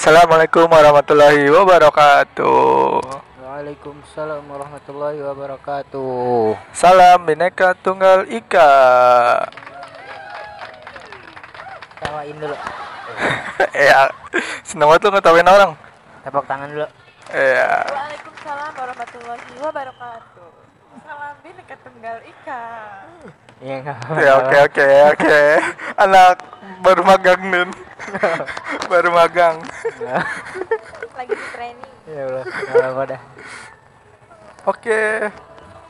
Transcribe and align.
Assalamualaikum 0.00 0.64
warahmatullahi 0.64 1.44
wabarakatuh. 1.52 3.04
Waalaikumsalam 3.44 4.48
warahmatullahi 4.48 5.20
wabarakatuh. 5.20 6.56
Salam 6.72 7.28
Bineka 7.28 7.76
Tunggal 7.84 8.24
Ika. 8.32 8.72
Tawain 12.00 12.32
dulu. 12.32 12.56
ya, 13.92 14.08
seneng 14.64 14.88
banget 14.88 15.04
lu 15.04 15.10
ngetawain 15.20 15.44
orang. 15.52 15.76
Tepuk 16.24 16.48
tangan 16.48 16.72
dulu. 16.72 16.88
Ya, 17.36 17.84
Waalaikumsalam 17.84 18.72
warahmatullahi 18.80 19.52
wabarakatuh. 19.60 20.50
Salam 21.04 21.34
Bineka 21.44 21.76
Tunggal 21.84 22.24
Ika. 22.24 22.64
Iya 23.60 23.84
enggak 23.84 24.00
ya 24.16 24.32
oke 24.40 24.56
oke 24.64 24.86
oke. 25.12 25.40
Anak 26.00 26.40
baru 26.80 27.02
magang 27.04 27.40
Nun. 27.44 27.70
baru 28.90 29.08
magang. 29.12 29.56
Lagi 31.14 31.34
di 31.36 31.46
training. 31.52 31.92
Ya 32.08 32.22
Allah, 32.26 32.44
enggak 32.48 32.88
apa 32.90 33.02
dah. 33.14 33.20
Oke, 34.66 35.30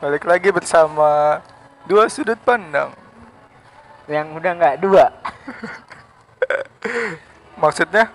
balik 0.03 0.23
lagi 0.27 0.49
bersama 0.51 1.39
dua 1.87 2.11
sudut 2.11 2.37
pandang. 2.43 2.91
Yang 4.05 4.27
udah 4.37 4.51
enggak 4.53 4.75
dua. 4.83 5.05
Maksudnya? 7.61 8.11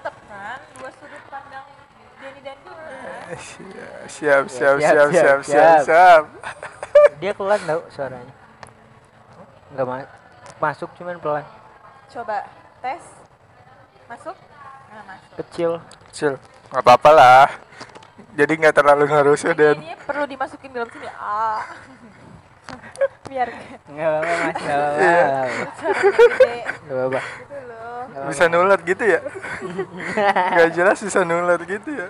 Kan 0.00 0.60
dua 0.80 0.90
sudut 0.96 1.22
pandang 1.28 1.66
Denny 2.24 2.40
dan 2.40 2.56
Dina. 2.64 3.36
Siap 4.08 4.08
siap 4.08 4.44
siap 4.48 4.76
Siap, 4.80 4.80
siap 4.80 4.80
siap, 4.80 5.10
siap 5.12 5.40
siap. 5.40 5.40
siap. 5.44 5.84
siap. 5.84 6.22
Dia 7.20 7.32
keluar 7.36 7.60
tau 7.62 7.84
suaranya. 7.92 8.45
Enggak 9.72 9.86
ma 9.86 9.96
masuk 10.62 10.90
cuman 10.96 11.18
pelan. 11.18 11.44
Coba 12.12 12.46
tes. 12.80 13.02
Masuk? 14.06 14.36
Nggak 14.92 15.04
masuk. 15.10 15.34
Kecil. 15.42 15.70
Kecil, 16.10 16.32
nggak 16.70 16.82
apa-apa 16.86 17.10
lah. 17.10 17.46
Jadi 18.36 18.52
nggak 18.56 18.74
terlalu 18.76 19.04
ngerusuh 19.08 19.52
dan 19.56 19.76
Ini 19.80 19.96
perlu 20.04 20.24
dimasukin 20.24 20.70
dalam 20.72 20.88
sini. 20.92 21.08
Ah. 21.16 21.64
Biar 23.26 23.48
Enggak 23.90 24.06
apa-apa 24.06 24.32
Mas, 24.38 24.56
enggak 24.62 24.78
apa-apa. 24.78 25.02
Iya. 25.02 25.26
nggak 25.26 25.46
apa-apa. 25.50 25.70
suaranya 25.76 26.14
gede 26.16 26.58
Nggak 26.86 26.96
apa-apa. 26.96 27.20
nggak 28.06 28.28
bisa 28.30 28.44
nular 28.48 28.80
gitu 28.86 29.04
ya? 29.04 29.20
Gak 30.56 30.70
jelas 30.72 30.98
bisa 31.02 31.20
nular 31.26 31.60
gitu 31.66 31.90
ya? 31.90 32.08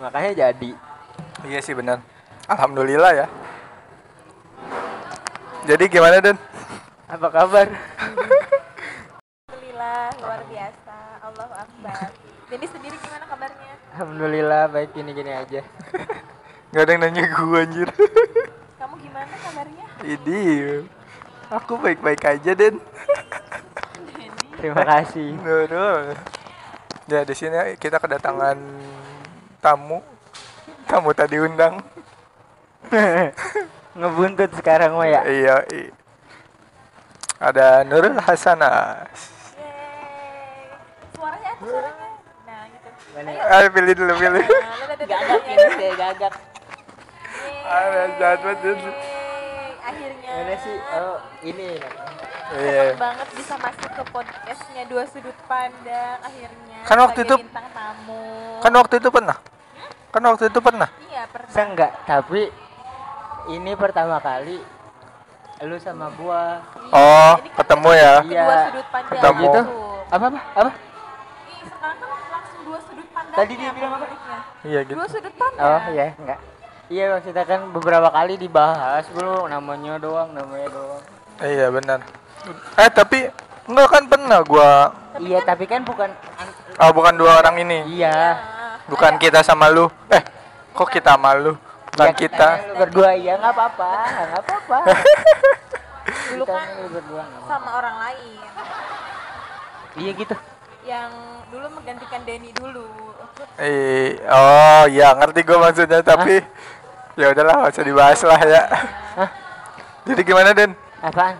Makanya 0.00 0.30
jadi. 0.34 0.70
Iya 1.46 1.60
sih 1.62 1.74
benar. 1.78 2.02
Alhamdulillah 2.50 3.12
ya. 3.14 3.26
Jadi 5.68 5.84
gimana 5.92 6.24
Den? 6.24 6.40
Apa 7.04 7.28
kabar? 7.28 7.68
Alhamdulillah 9.44 10.08
luar 10.24 10.40
biasa. 10.48 10.96
Allahu 11.20 11.52
Akbar. 11.52 12.08
Denny 12.48 12.64
sendiri 12.64 12.96
gimana 12.96 13.24
kabarnya? 13.28 13.74
Alhamdulillah 13.92 14.62
baik 14.72 14.96
gini-gini 14.96 15.36
aja. 15.36 15.60
Gak 16.72 16.80
ada 16.80 16.90
yang 16.96 17.02
nanya 17.04 17.28
gue 17.28 17.60
anjir. 17.60 17.88
Kamu 18.80 18.94
gimana 19.04 19.34
kabarnya? 19.36 19.84
Ini 20.00 20.40
aku 21.52 21.76
baik-baik 21.76 22.24
aja 22.24 22.52
Den. 22.56 22.80
Terima 24.56 24.80
kasih. 24.80 25.36
Nurul. 25.44 26.16
Ya 27.04 27.20
di 27.20 27.34
sini 27.36 27.76
kita 27.76 28.00
kedatangan 28.00 28.56
tamu. 29.60 30.00
Tamu 30.88 31.12
tadi 31.12 31.36
undang. 31.36 31.84
Ngebuntut 34.00 34.50
sekarang 34.56 34.96
mah 34.96 35.04
ya. 35.04 35.20
Iya. 35.28 35.54
Ada 37.36 37.84
Nurul 37.84 38.16
Hasanas. 38.16 39.12
Yeay. 39.60 40.72
Suaranya 41.12 41.50
apa 41.52 41.64
suaranya? 41.68 42.08
Nah, 42.48 42.62
gitu. 42.72 42.88
Mana? 43.12 43.30
Ayo 43.60 43.68
pilih 43.76 43.94
dulu 44.00 44.12
pilih. 44.16 44.44
Nah, 44.44 44.96
Gagak 45.04 45.40
ini 45.44 45.66
deh, 45.76 45.92
gagak. 46.00 46.32
Ada 47.70 48.02
jahat 48.16 48.40
banget, 48.40 48.78
Akhirnya. 49.80 50.30
Mana 50.32 50.54
sih? 50.64 50.76
Oh, 50.96 51.16
ini. 51.44 51.70
Iya. 52.50 52.82
Seneng 52.96 52.98
banget 52.98 53.28
bisa 53.36 53.54
masuk 53.60 53.90
ke 53.94 54.02
podcastnya 54.10 54.82
dua 54.88 55.04
sudut 55.06 55.36
pandang 55.44 56.18
akhirnya. 56.24 56.78
Kan 56.88 56.96
waktu 57.04 57.20
itu- 57.28 57.40
bintang 57.40 57.68
tamu. 57.70 58.24
Kan 58.64 58.72
waktu 58.74 58.94
itu 58.96 59.08
pernah. 59.12 59.36
Kan 60.10 60.22
waktu 60.26 60.44
itu 60.50 60.58
pernah. 60.58 60.88
Iya 61.06 61.22
pernah. 61.30 61.50
Saya 61.52 61.64
enggak, 61.70 61.92
tapi 62.08 62.50
ini 63.50 63.72
pertama 63.74 64.18
kali 64.18 64.58
lu 65.60 65.76
sama 65.76 66.08
gua. 66.16 66.64
Oh, 66.88 67.36
Ini 67.36 67.52
kan 67.52 67.56
ketemu 67.60 67.90
ya. 67.92 68.14
Iya. 68.24 68.44
sudut 68.72 68.86
pandang. 68.88 69.12
Ketemu. 69.12 69.44
Gitu. 69.44 69.60
Apa 70.08 70.24
apa? 70.24 70.40
Apa? 70.56 70.70
Ih, 70.72 71.60
sekarang 71.68 71.96
kan 72.00 72.08
langsung 72.32 72.60
dua 72.64 72.78
sudut 72.80 73.08
pandang. 73.12 73.36
Tadi 73.36 73.52
dia 73.54 73.70
bilang 73.76 73.92
apa? 73.92 74.06
Iya 74.64 74.78
gitu. 74.88 74.96
Dua 74.96 75.06
sudut 75.06 75.34
pandang. 75.36 75.60
Oh, 75.68 75.80
iya, 75.92 76.06
enggak. 76.16 76.38
Iya, 76.90 77.04
maksudnya 77.12 77.44
kan 77.44 77.60
beberapa 77.70 78.08
kali 78.08 78.34
dibahas 78.34 79.04
dulu 79.12 79.46
namanya 79.46 80.00
doang, 80.00 80.32
namanya 80.32 80.68
doang. 80.72 81.02
Iya 81.38 81.66
benar. 81.68 81.98
Eh 82.80 82.88
tapi 82.88 83.28
enggak 83.68 83.88
kan 83.92 84.02
pernah 84.08 84.40
gua. 84.40 84.72
iya, 85.20 85.44
tapi 85.44 85.68
kan 85.68 85.84
bukan 85.84 86.08
an- 86.40 86.56
Oh 86.80 86.90
bukan 86.96 87.12
dua 87.20 87.36
orang 87.36 87.60
ini. 87.60 88.00
Iya. 88.00 88.16
Nah, 88.32 88.80
Bukan 88.88 89.20
kita 89.20 89.44
sama 89.44 89.68
lu. 89.68 89.92
Eh, 90.08 90.24
kok 90.72 90.88
kita 90.88 91.14
sama 91.14 91.36
lu? 91.36 91.52
Bukan 92.00 92.08
Ya, 92.08 92.16
kita. 92.16 92.48
lu 92.64 92.74
berdua 92.78 93.10
iya 93.12 93.36
nggak 93.36 93.52
apa-apa, 93.52 93.90
nggak 94.08 94.40
apa-apa. 94.40 94.78
dulu 96.30 96.44
kan 96.44 96.66
berdua 96.88 97.20
nggak 97.20 97.36
apa-apa. 97.36 97.48
sama 97.50 97.70
orang 97.76 97.96
lain 98.00 98.40
Iya 99.92 100.10
gitu. 100.16 100.34
yang 100.82 101.10
dulu 101.48 101.66
menggantikan 101.70 102.24
Denny 102.24 102.50
dulu. 102.50 102.88
Eh, 103.58 104.16
oh 104.24 104.88
iya 104.88 105.12
ngerti 105.12 105.40
gua 105.42 105.58
maksudnya 105.62 106.00
tapi 106.00 106.40
ya 107.14 107.26
udahlah 107.28 107.54
nggak 107.58 107.72
usah 107.74 107.84
dibahas 107.84 108.20
lah 108.22 108.40
ya. 108.40 108.62
Hah? 109.14 109.28
Jadi 110.06 110.20
gimana 110.22 110.50
Den? 110.50 110.72
Apaan? 110.98 111.36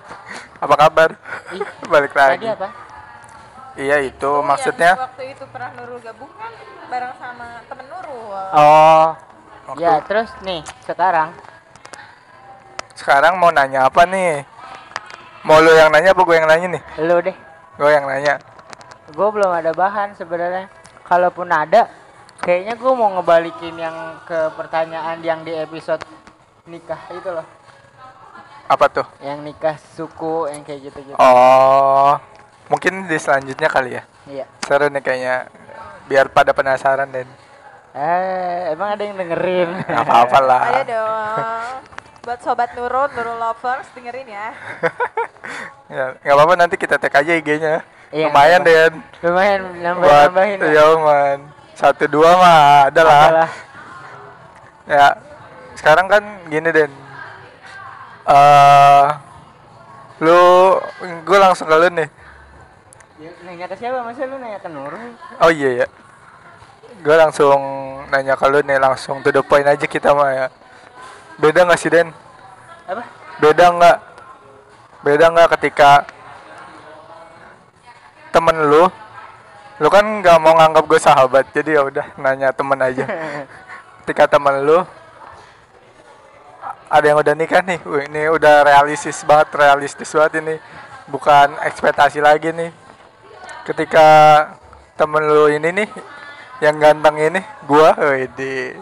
Apa 0.59 0.75
kabar? 0.77 1.11
Ih, 1.51 1.65
Balik 1.89 2.13
lagi. 2.13 2.37
Tadi 2.37 2.53
apa? 2.53 2.69
Iya 3.75 3.97
itu 4.03 4.29
Oh, 4.29 4.43
maksudnya. 4.43 4.93
yang 4.93 5.09
waktu 5.09 5.25
itu 5.33 5.45
pernah 5.49 5.73
Nurul 5.73 6.01
gabung 6.01 6.29
kan 6.35 6.53
bareng 6.87 7.15
sama 7.17 7.65
temen 7.65 7.87
Nurul. 7.89 8.45
Oh. 8.53 9.09
Waktu- 9.71 9.83
Ya, 9.83 10.03
terus 10.03 10.31
nih 10.43 10.61
sekarang 10.83 11.31
Sekarang 12.93 13.39
mau 13.41 13.49
nanya 13.49 13.87
apa 13.87 14.05
nih? 14.05 14.45
Mau 15.41 15.57
lu 15.57 15.73
yang 15.73 15.89
nanya 15.89 16.13
apa 16.13 16.21
gue 16.21 16.37
yang 16.37 16.45
nanya 16.45 16.67
nih? 16.77 16.83
lu 17.01 17.17
deh. 17.23 17.37
Gue 17.81 17.91
yang 17.91 18.05
nanya. 18.05 18.37
Gue 19.11 19.29
belum 19.31 19.49
ada 19.49 19.73
bahan 19.73 20.13
sebenarnya. 20.13 20.69
Kalaupun 21.09 21.49
ada, 21.49 21.89
kayaknya 22.39 22.77
gue 22.77 22.93
mau 22.93 23.09
ngebalikin 23.17 23.73
yang 23.75 23.97
ke 24.23 24.53
pertanyaan 24.53 25.17
yang 25.25 25.41
di 25.41 25.57
episode 25.57 26.05
nikah 26.69 27.01
itu 27.11 27.31
loh. 27.33 27.47
Apa 28.69 28.87
tuh? 28.87 29.07
Yang 29.19 29.39
nikah 29.43 29.77
suku 29.97 30.47
yang 30.47 30.63
kayak 30.63 30.93
gitu-gitu. 30.93 31.17
Oh, 31.17 32.15
mungkin 32.69 33.09
di 33.09 33.17
selanjutnya 33.17 33.67
kali 33.67 33.97
ya. 33.97 34.03
Iya. 34.29 34.45
Seru 34.63 34.93
nih 34.93 35.01
kayaknya. 35.01 35.49
Biar 36.05 36.29
pada 36.29 36.53
penasaran 36.53 37.09
dan 37.09 37.25
Eh, 37.91 38.71
emang 38.71 38.95
ada 38.95 39.03
yang 39.03 39.19
dengerin? 39.19 39.69
nggak 39.83 40.05
apa-apa 40.07 40.39
lah. 40.39 40.63
Ayo 40.71 40.83
dong. 40.87 41.67
Buat 42.23 42.39
sobat 42.45 42.71
Nurul, 42.79 43.11
Nurul 43.17 43.39
lovers 43.41 43.89
dengerin 43.97 44.29
ya. 44.31 44.49
ya, 45.91 46.05
nggak 46.23 46.37
apa-apa 46.37 46.55
nanti 46.55 46.77
kita 46.79 47.03
tag 47.03 47.11
aja 47.11 47.33
IG-nya. 47.35 47.83
Iya, 48.11 48.31
Lumayan 48.31 48.61
Den. 48.63 48.93
Lumayan 49.23 49.61
Buat 49.67 49.83
nambah-nambahin. 49.83 50.59
lah. 50.63 50.71
iya 50.71 50.85
man. 50.95 51.39
Satu 51.75 52.05
dua 52.07 52.31
mah 52.39 52.61
ada 52.91 53.03
lah. 53.03 53.25
Adalah. 53.27 53.51
Ya, 54.87 55.07
sekarang 55.75 56.07
kan 56.07 56.23
gini 56.47 56.71
Den. 56.71 56.93
Eh, 58.31 59.07
lu, 60.23 60.39
gue 61.27 61.39
langsung 61.43 61.67
ke 61.67 61.75
lu 61.75 61.91
nih. 61.91 62.09
Ya, 63.19 63.31
Nanya 63.43 63.67
ke 63.67 63.75
siapa? 63.75 63.99
Masa 64.07 64.23
lu 64.31 64.39
nanya 64.39 64.63
ke 64.63 64.71
Nurul? 64.71 65.11
Oh 65.43 65.51
iya 65.51 65.83
ya. 65.83 65.87
Gue 67.01 67.17
langsung 67.17 67.61
nanya 68.13 68.37
ke 68.37 68.47
lu 68.51 68.61
nih 68.61 68.77
langsung 68.77 69.25
to 69.25 69.33
the 69.33 69.41
point 69.41 69.65
aja 69.65 69.87
kita 69.89 70.13
mah 70.13 70.31
ya. 70.33 70.47
Beda 71.41 71.65
nggak 71.65 71.81
sih 71.81 71.89
Den? 71.89 72.13
Apa? 72.85 73.03
Beda 73.41 73.65
nggak? 73.73 73.99
Beda 75.01 75.25
nggak 75.33 75.49
ketika 75.57 76.05
temen 78.31 78.57
lu, 78.69 78.85
lu 79.81 79.89
kan 79.89 80.05
nggak 80.05 80.39
mau 80.39 80.55
nganggap 80.61 80.85
gue 80.85 81.01
sahabat, 81.01 81.45
jadi 81.57 81.81
ya 81.81 81.83
udah 81.89 82.07
nanya 82.21 82.53
temen 82.53 82.77
aja. 82.79 83.09
ketika 84.05 84.37
temen 84.37 84.67
lu 84.69 84.85
ada 86.91 87.07
yang 87.07 87.19
udah 87.23 87.35
nikah 87.39 87.63
nih, 87.63 87.79
Wih, 87.87 88.11
ini 88.11 88.27
udah 88.29 88.67
realistis 88.67 89.23
banget, 89.23 89.55
realistis 89.55 90.11
banget 90.11 90.43
ini, 90.43 90.55
bukan 91.07 91.55
ekspektasi 91.63 92.19
lagi 92.19 92.51
nih. 92.51 92.75
Ketika 93.63 94.07
temen 94.99 95.23
lu 95.31 95.47
ini 95.49 95.71
nih, 95.71 95.89
yang 96.61 96.77
ganteng 96.77 97.17
ini, 97.17 97.41
gua, 97.65 97.97
di 98.37 98.77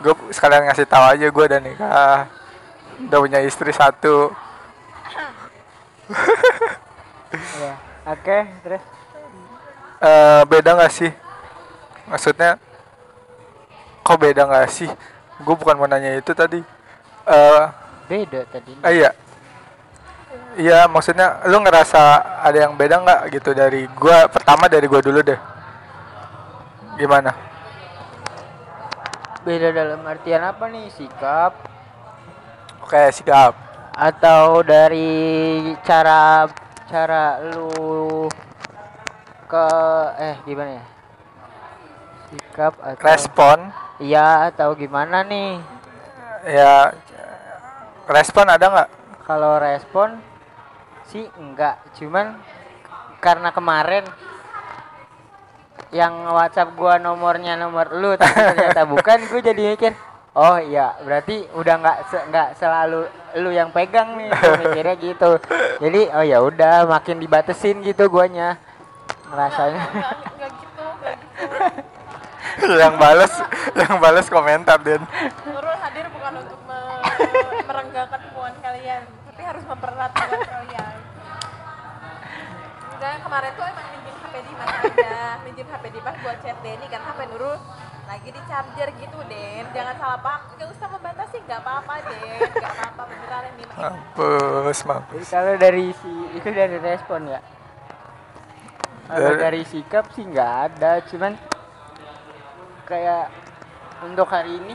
gue 0.00 0.14
sekalian 0.32 0.64
ngasih 0.64 0.88
tahu 0.88 1.04
aja 1.04 1.26
gue 1.28 1.44
udah 1.44 1.60
nikah, 1.60 2.24
udah 3.04 3.18
punya 3.20 3.40
istri 3.44 3.68
satu. 3.70 4.32
Iya. 7.30 7.72
Oke, 8.10 8.38
terus 8.64 8.82
Eh, 10.00 10.42
beda 10.48 10.80
nggak 10.80 10.92
sih? 10.96 11.12
Maksudnya 12.08 12.56
kok 14.00 14.16
beda 14.16 14.48
nggak 14.48 14.72
sih? 14.72 14.88
Gue 15.44 15.54
bukan 15.60 15.76
mau 15.76 15.84
nanya 15.84 16.16
itu 16.16 16.32
tadi. 16.32 16.64
Eh, 17.28 17.62
beda 18.08 18.40
tadi. 18.48 18.72
ah, 18.80 18.88
iya. 18.88 19.12
Iya, 20.56 20.88
maksudnya 20.88 21.44
lu 21.46 21.60
ngerasa 21.60 22.00
ada 22.42 22.58
yang 22.58 22.74
beda 22.80 22.96
nggak 23.04 23.20
gitu 23.38 23.54
dari 23.54 23.86
gua 23.94 24.26
pertama 24.26 24.66
dari 24.66 24.88
gua 24.88 24.98
dulu 25.04 25.20
deh. 25.22 25.38
Gimana? 27.00 27.32
Beda 29.40 29.72
dalam 29.72 30.04
artian 30.04 30.44
apa 30.44 30.68
nih? 30.68 30.92
Sikap 30.92 31.56
Oke, 32.84 33.08
sikap. 33.08 33.56
atau 33.96 34.60
dari 34.60 35.60
cara 35.84 36.44
cara 36.88 37.40
lu 37.40 38.28
ke 39.44 39.66
eh 40.20 40.36
gimana 40.44 40.70
ya? 40.76 40.84
Sikap 42.28 42.74
atau 42.80 43.04
Respon 43.04 43.58
Iya 44.00 44.48
atau 44.48 44.72
gimana 44.76 45.20
nih? 45.24 45.60
ya 46.40 46.88
respon 48.08 48.48
ada 48.48 48.64
nggak? 48.64 48.90
Kalau 49.28 49.60
respon 49.60 50.16
sih 51.04 51.28
enggak, 51.36 51.76
cuman 52.00 52.40
karena 53.20 53.52
kemarin 53.52 54.08
yang 55.90 56.26
WhatsApp 56.30 56.74
gua 56.78 57.02
nomornya 57.02 57.58
nomor 57.58 57.90
lu 57.94 58.14
tapi 58.14 58.34
ternyata 58.34 58.86
bukan, 58.86 59.18
gue 59.26 59.42
jadi 59.42 59.62
mikir, 59.74 59.92
oh 60.38 60.58
iya 60.62 60.94
berarti 61.02 61.50
udah 61.54 61.74
nggak 61.82 61.98
se- 62.06 62.26
nggak 62.30 62.48
selalu 62.58 63.10
lu 63.42 63.50
yang 63.50 63.74
pegang 63.74 64.14
nih, 64.14 64.30
gua 64.30 64.54
mikirnya 64.62 64.94
gitu. 65.02 65.30
Jadi 65.82 66.00
oh 66.14 66.22
ya 66.22 66.38
udah 66.40 66.86
makin 66.86 67.18
dibatesin 67.18 67.82
gitu 67.82 68.06
guanya 68.06 68.54
gitu, 69.30 70.86
gitu. 72.58 72.74
yang 72.78 72.94
bales 72.98 73.34
yang 73.74 73.98
bales 73.98 74.26
komentar 74.30 74.78
Den. 74.82 75.02
Nurul 75.46 75.76
hadir 75.78 76.06
bukan 76.10 76.32
untuk 76.38 76.58
me- 76.66 77.02
hubungan 78.30 78.54
kalian, 78.62 79.02
tapi 79.30 79.42
harus 79.42 79.64
mempererat 79.66 80.10
hubungan 80.14 80.42
kalian. 80.48 80.94
Enggak, 82.94 83.14
kemarin 83.22 83.50
tuh 83.54 83.66
emang 83.68 83.86
minjem 84.60 84.76
HP 84.76 84.84
Dimas 84.84 85.00
aja, 85.00 85.40
minjem 85.42 85.66
HP 85.66 85.84
Dimas 85.90 86.16
buat 86.20 86.36
chat 86.40 86.56
Denny 86.60 86.86
kan 86.86 87.00
HP 87.02 87.20
Nurul 87.28 87.56
lagi 88.06 88.28
di 88.28 88.40
charger 88.44 88.88
gitu 88.92 89.18
Den, 89.24 89.64
jangan 89.70 89.94
salah 89.94 90.18
paham, 90.18 90.40
nggak 90.52 90.68
usah 90.68 90.86
membatasi, 90.90 91.36
nggak 91.46 91.60
apa-apa 91.62 91.94
Den, 92.04 92.38
nggak 92.50 92.72
apa-apa 92.72 93.02
beneran 93.06 93.42
ini. 93.48 93.64
Mampus, 93.70 94.76
Jadi 94.76 94.88
mampus. 94.88 95.26
kalau 95.30 95.54
dari 95.54 95.86
si 95.94 96.12
itu 96.34 96.48
dari 96.50 96.76
respon 96.76 97.20
ya. 97.28 97.40
Kalau 99.06 99.34
Dari- 99.34 99.66
sikap 99.66 100.10
sih 100.10 100.22
nggak 100.22 100.50
ada, 100.68 101.02
cuman 101.06 101.34
kayak 102.84 103.30
untuk 104.02 104.26
hari 104.26 104.54
ini 104.56 104.74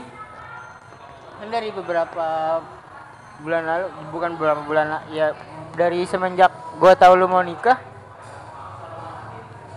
kan 1.36 1.48
dari 1.48 1.68
beberapa 1.68 2.60
bulan 3.36 3.62
lalu 3.64 3.86
bukan 4.08 4.30
beberapa 4.40 4.60
bulan 4.64 4.86
la- 4.88 5.06
ya 5.10 5.36
dari 5.76 6.08
semenjak 6.08 6.48
gua 6.76 6.96
tahu 6.96 7.12
lu 7.14 7.28
mau 7.28 7.44
nikah 7.44 7.76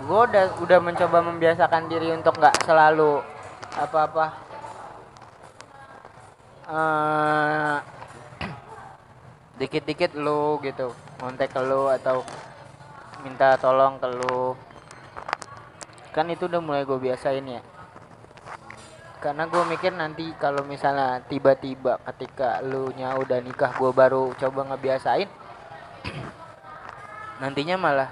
gua 0.10 0.26
udah 0.26 0.58
udah 0.58 0.80
mencoba 0.82 1.22
membiasakan 1.22 1.86
diri 1.86 2.10
untuk 2.10 2.34
nggak 2.42 2.66
selalu 2.66 3.22
apa-apa. 3.78 4.26
Eh 6.66 7.78
dikit-dikit 9.62 10.18
lu 10.18 10.58
gitu 10.66 10.90
ke 11.22 11.60
lu 11.62 11.94
atau 11.94 12.26
minta 13.22 13.54
tolong 13.62 14.02
ke 14.02 14.10
lu. 14.10 14.58
Kan 16.10 16.34
itu 16.34 16.50
udah 16.50 16.58
mulai 16.58 16.90
gue 16.90 16.98
biasain 16.98 17.46
ya. 17.46 17.62
Karena 19.22 19.46
gue 19.46 19.62
mikir 19.70 19.94
nanti 19.94 20.34
kalau 20.42 20.66
misalnya 20.66 21.22
tiba-tiba 21.30 22.02
ketika 22.10 22.66
lu 22.66 22.90
nya 22.98 23.14
udah 23.14 23.46
nikah 23.46 23.78
gue 23.78 23.92
baru 23.94 24.34
coba 24.34 24.74
ngebiasain 24.74 25.30
nantinya 27.44 27.76
malah 27.76 28.10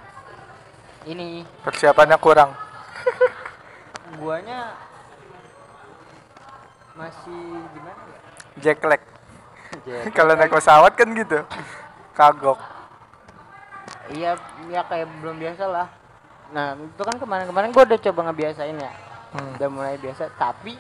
ini 1.07 1.47
Persiapannya 1.63 2.17
kurang. 2.19 2.51
guanya 4.19 4.75
masih 6.97 7.41
gimana 7.71 8.01
ya 8.09 8.19
Jack 8.57 8.81
lag. 8.83 9.01
Kalau 10.17 10.33
naik 10.33 10.53
pesawat 10.53 10.93
kan 10.97 11.07
gitu. 11.13 11.39
Kagok. 12.17 12.59
Iya, 14.07 14.39
ya 14.71 14.81
kayak 14.87 15.07
belum 15.21 15.37
biasa 15.37 15.63
lah. 15.67 15.87
Nah, 16.55 16.79
itu 16.79 17.03
kan 17.03 17.19
kemarin-kemarin 17.19 17.75
gue 17.75 17.83
udah 17.83 17.99
coba 17.99 18.19
ngebiasain 18.31 18.77
ya. 18.79 18.91
Hmm. 19.35 19.53
Udah 19.59 19.69
mulai 19.69 19.99
biasa, 19.99 20.31
tapi 20.39 20.79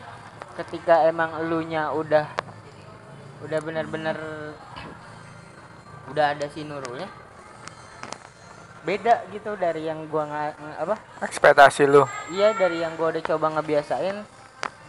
ketika 0.55 1.05
emang 1.05 1.35
elunya 1.43 1.91
udah 1.93 2.25
udah 3.45 3.59
bener-bener 3.61 4.17
udah 6.09 6.25
ada 6.33 6.49
si 6.49 6.65
Nurulnya 6.65 7.05
beda 8.87 9.27
gitu 9.29 9.51
dari 9.53 9.83
yang 9.83 10.07
gua 10.07 10.23
nggak 10.23 10.47
apa 10.79 10.95
Ekspektasi 11.21 11.83
lu. 11.85 12.07
iya 12.31 12.55
dari 12.55 12.79
yang 12.79 12.95
gua 12.95 13.11
udah 13.11 13.23
coba 13.25 13.51
ngebiasain 13.53 14.15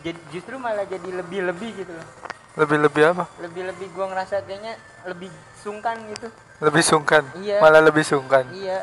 jadi 0.00 0.20
justru 0.30 0.54
malah 0.56 0.86
jadi 0.86 1.10
lebih-lebih 1.12 1.70
gitu 1.76 1.90
loh 1.90 2.06
Lebih-lebih 2.54 3.02
apa? 3.08 3.24
lebih-lebih 3.38 3.86
gua 3.90 4.06
ngerasa 4.08 4.42
kayaknya 4.42 4.74
lebih 5.04 5.30
sungkan 5.56 5.98
gitu 6.08 6.30
Lebih 6.58 6.82
sungkan. 6.82 7.22
Iya. 7.38 7.58
Malah 7.58 7.78
lebih 7.80 8.02
sungkan. 8.02 8.42
Iya. 8.50 8.82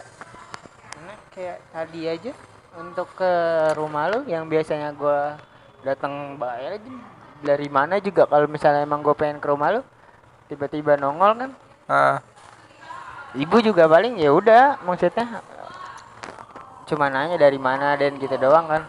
Karena 0.89 1.13
kayak 1.29 1.57
tadi 1.69 2.01
aja 2.07 2.31
untuk 2.75 3.11
ke 3.13 3.31
rumah 3.71 4.07
lu 4.07 4.23
yang 4.25 4.47
biasanya 4.47 4.91
gua 4.91 5.35
datang 5.79 6.35
bayar 6.35 6.75
aja 6.75 6.91
dari 7.38 7.68
mana 7.68 8.00
juga 8.00 8.23
kalau 8.25 8.47
misalnya 8.47 8.81
emang 8.81 9.00
gue 9.00 9.11
pengen 9.11 9.38
ke 9.38 9.47
rumah 9.47 9.69
lu 9.69 9.81
tiba-tiba 10.47 10.95
nongol 10.95 11.35
kan 11.38 11.51
Ah, 11.85 12.18
ibu 13.35 13.57
juga 13.59 13.85
paling 13.85 14.15
ya 14.15 14.31
udah 14.31 14.79
maksudnya 14.81 15.43
cuma 16.85 17.07
nanya 17.07 17.35
dari 17.35 17.57
mana 17.57 17.93
dan 17.93 18.15
gitu 18.15 18.35
doang 18.35 18.65
kan 18.65 18.83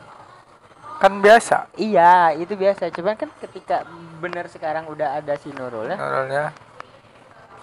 kan 0.97 1.13
biasa. 1.19 1.69
iya 1.77 2.33
itu 2.33 2.53
biasa 2.53 2.89
cuman 2.89 3.15
kan 3.15 3.29
ketika 3.39 3.85
bener 4.17 4.49
sekarang 4.49 4.87
udah 4.87 5.17
ada 5.17 5.37
si 5.37 5.51
Nurul 5.51 5.87
ya 5.87 5.97
Nurulnya. 5.97 6.45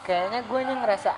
kayaknya 0.03 0.39
gue 0.44 0.59
ngerasa 0.62 1.12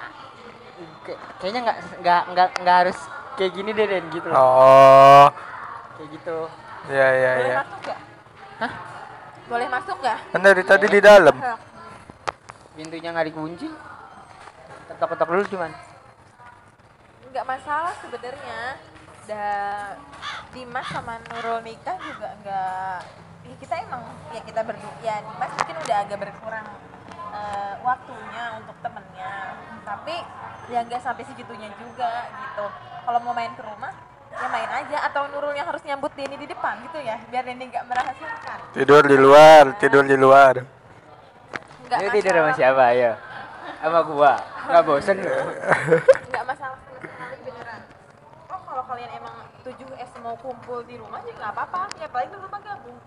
kayak- 1.02 1.22
kayaknya 1.38 1.62
nggak 1.64 1.78
nggak 2.00 2.22
nggak 2.32 2.48
nggak 2.62 2.78
harus 2.78 2.98
kayak 3.36 3.52
gini 3.52 3.70
deh 3.72 3.86
Den 3.86 4.06
gitu 4.10 4.28
loh 4.28 4.38
Oh, 4.38 5.28
kayak 5.96 6.10
gitu 6.12 6.38
iya 6.88 7.08
iya 7.12 7.32
Boleh 7.34 7.46
iya. 7.46 7.56
masuk 7.58 7.80
nggak? 7.82 8.00
Hah? 8.56 8.72
Boleh 9.46 9.68
masuk 9.68 9.98
nggak? 10.00 10.18
Kan 10.32 10.42
dari 10.42 10.64
tadi 10.64 10.86
di 10.88 11.00
dalam. 11.00 11.36
Pintunya 12.74 13.10
nggak 13.10 13.28
dikunci 13.30 13.68
ketok-ketok 14.90 15.28
dulu 15.30 15.44
cuman 15.56 15.72
nggak 17.36 17.52
masalah 17.52 17.92
sebenarnya. 18.00 18.80
Da 19.28 19.46
Dimas 20.56 20.88
sama 20.88 21.20
Nurul 21.20 21.60
nikah 21.68 22.00
juga 22.00 22.32
nggak 22.40 22.98
ya 23.44 23.56
kita 23.60 23.76
emang 23.84 24.08
ya 24.32 24.40
kita 24.40 24.62
berdua 24.64 24.96
ya 25.04 25.20
Dimas 25.20 25.52
mungkin 25.52 25.76
udah 25.84 25.98
agak 26.08 26.18
berkurang 26.24 26.68
eh, 27.36 27.74
waktunya 27.84 28.44
untuk 28.56 28.80
temennya. 28.80 29.60
Tapi 29.84 30.16
ya 30.72 30.80
nggak 30.88 31.04
sampai 31.04 31.28
segitunya 31.28 31.68
juga 31.76 32.32
gitu. 32.32 32.66
Kalau 33.04 33.20
mau 33.20 33.36
main 33.36 33.52
ke 33.52 33.68
rumah 33.68 33.92
ya 34.32 34.48
main 34.48 34.72
aja. 34.72 34.98
Atau 35.12 35.28
Nurul 35.28 35.60
yang 35.60 35.68
harus 35.68 35.84
nyambut 35.84 36.16
Denny 36.16 36.40
di 36.40 36.48
depan 36.48 36.80
gitu 36.88 37.04
ya 37.04 37.20
biar 37.28 37.44
Denny 37.44 37.68
nggak 37.68 37.84
merasa 37.84 38.16
sungkan 38.16 38.64
Tidur 38.72 39.04
di 39.04 39.18
luar, 39.20 39.76
tidur 39.76 40.08
di 40.08 40.16
luar. 40.16 40.64
nggak 41.84 42.16
tidur 42.16 42.32
sama 42.32 42.52
siapa? 42.56 42.84
Ayo. 42.96 43.12
Sama 43.84 44.00
gua 44.08 44.55
nggak 44.66 44.84
bosen. 44.84 45.16
Nggak 45.20 46.44
masalah 46.44 46.78
sama 46.78 46.98
sekali 47.00 47.38
beneran. 47.42 47.82
Oh 48.48 48.60
kalau 48.62 48.84
kalian 48.86 49.12
emang 49.14 49.36
7S 49.62 50.12
mau 50.20 50.36
kumpul 50.36 50.82
di 50.84 50.96
rumah 50.96 51.22
juga 51.22 51.38
nggak 51.40 51.54
apa-apa. 51.54 51.82
Ya 51.96 52.08
paling 52.08 52.30
di 52.30 52.38
rumah 52.38 52.60
gabung. 52.60 53.00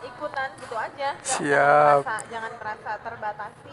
Ikutan 0.00 0.48
gitu 0.56 0.74
aja. 0.74 1.08
Nggak- 1.12 1.24
Siap. 1.24 1.98
jangan 2.00 2.04
merasa, 2.04 2.14
jangan 2.28 2.52
merasa 2.56 2.90
terbatasi 3.00 3.72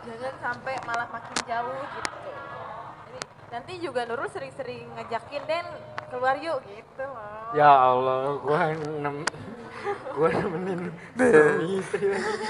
jangan 0.00 0.34
sampai 0.40 0.72
malah 0.82 1.04
makin 1.06 1.36
jauh 1.44 1.68
gitu. 1.84 2.12
Jadi, 3.04 3.20
nanti 3.50 3.72
juga 3.76 4.08
Nurul 4.08 4.24
sering-sering 4.26 4.88
ngajakin 4.94 5.42
Den 5.44 5.66
keluar 6.08 6.32
yuk 6.38 6.64
gitu 6.64 7.04
loh. 7.04 7.52
Ya 7.52 7.68
Allah 7.68 8.40
gua 8.40 8.72
nem 8.72 9.16
gua 10.10 10.28
nemenin 10.30 10.88
suami 11.18 11.66
istri. 11.76 12.08
Lagi 12.08 12.40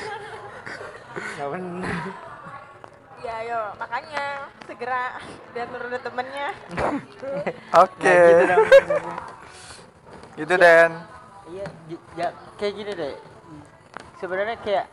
nggak 1.34 1.48
bener 1.50 1.98
ya 3.38 3.46
yo 3.46 3.62
makanya 3.78 4.50
segera 4.66 5.14
biar 5.54 5.66
Nurul 5.70 5.94
ada 5.94 6.00
temennya 6.02 6.48
Oke. 7.86 8.18
Nah, 8.50 8.58
gitu. 8.66 8.94
Gitu 10.42 10.54
Den. 10.58 10.92
iya 11.48 11.66
ya 12.18 12.28
kayak 12.58 12.74
gini 12.74 12.92
deh 12.98 13.14
sebenarnya 14.18 14.58
kayak 14.58 14.86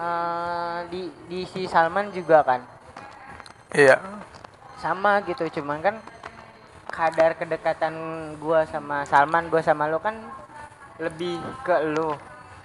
eh, 0.00 0.78
di 0.88 1.00
di 1.28 1.44
si 1.44 1.68
Salman 1.68 2.08
juga 2.10 2.40
kan 2.40 2.64
Iya. 3.76 4.00
sama 4.80 5.20
gitu 5.28 5.44
cuman 5.60 5.84
kan 5.84 5.96
kadar 6.88 7.36
kedekatan 7.36 7.92
gua 8.40 8.64
sama 8.64 9.04
Salman 9.04 9.52
gua 9.52 9.60
sama 9.60 9.84
lo 9.86 10.00
kan 10.00 10.16
lebih 10.96 11.36
ke 11.60 11.84
lu 11.92 12.16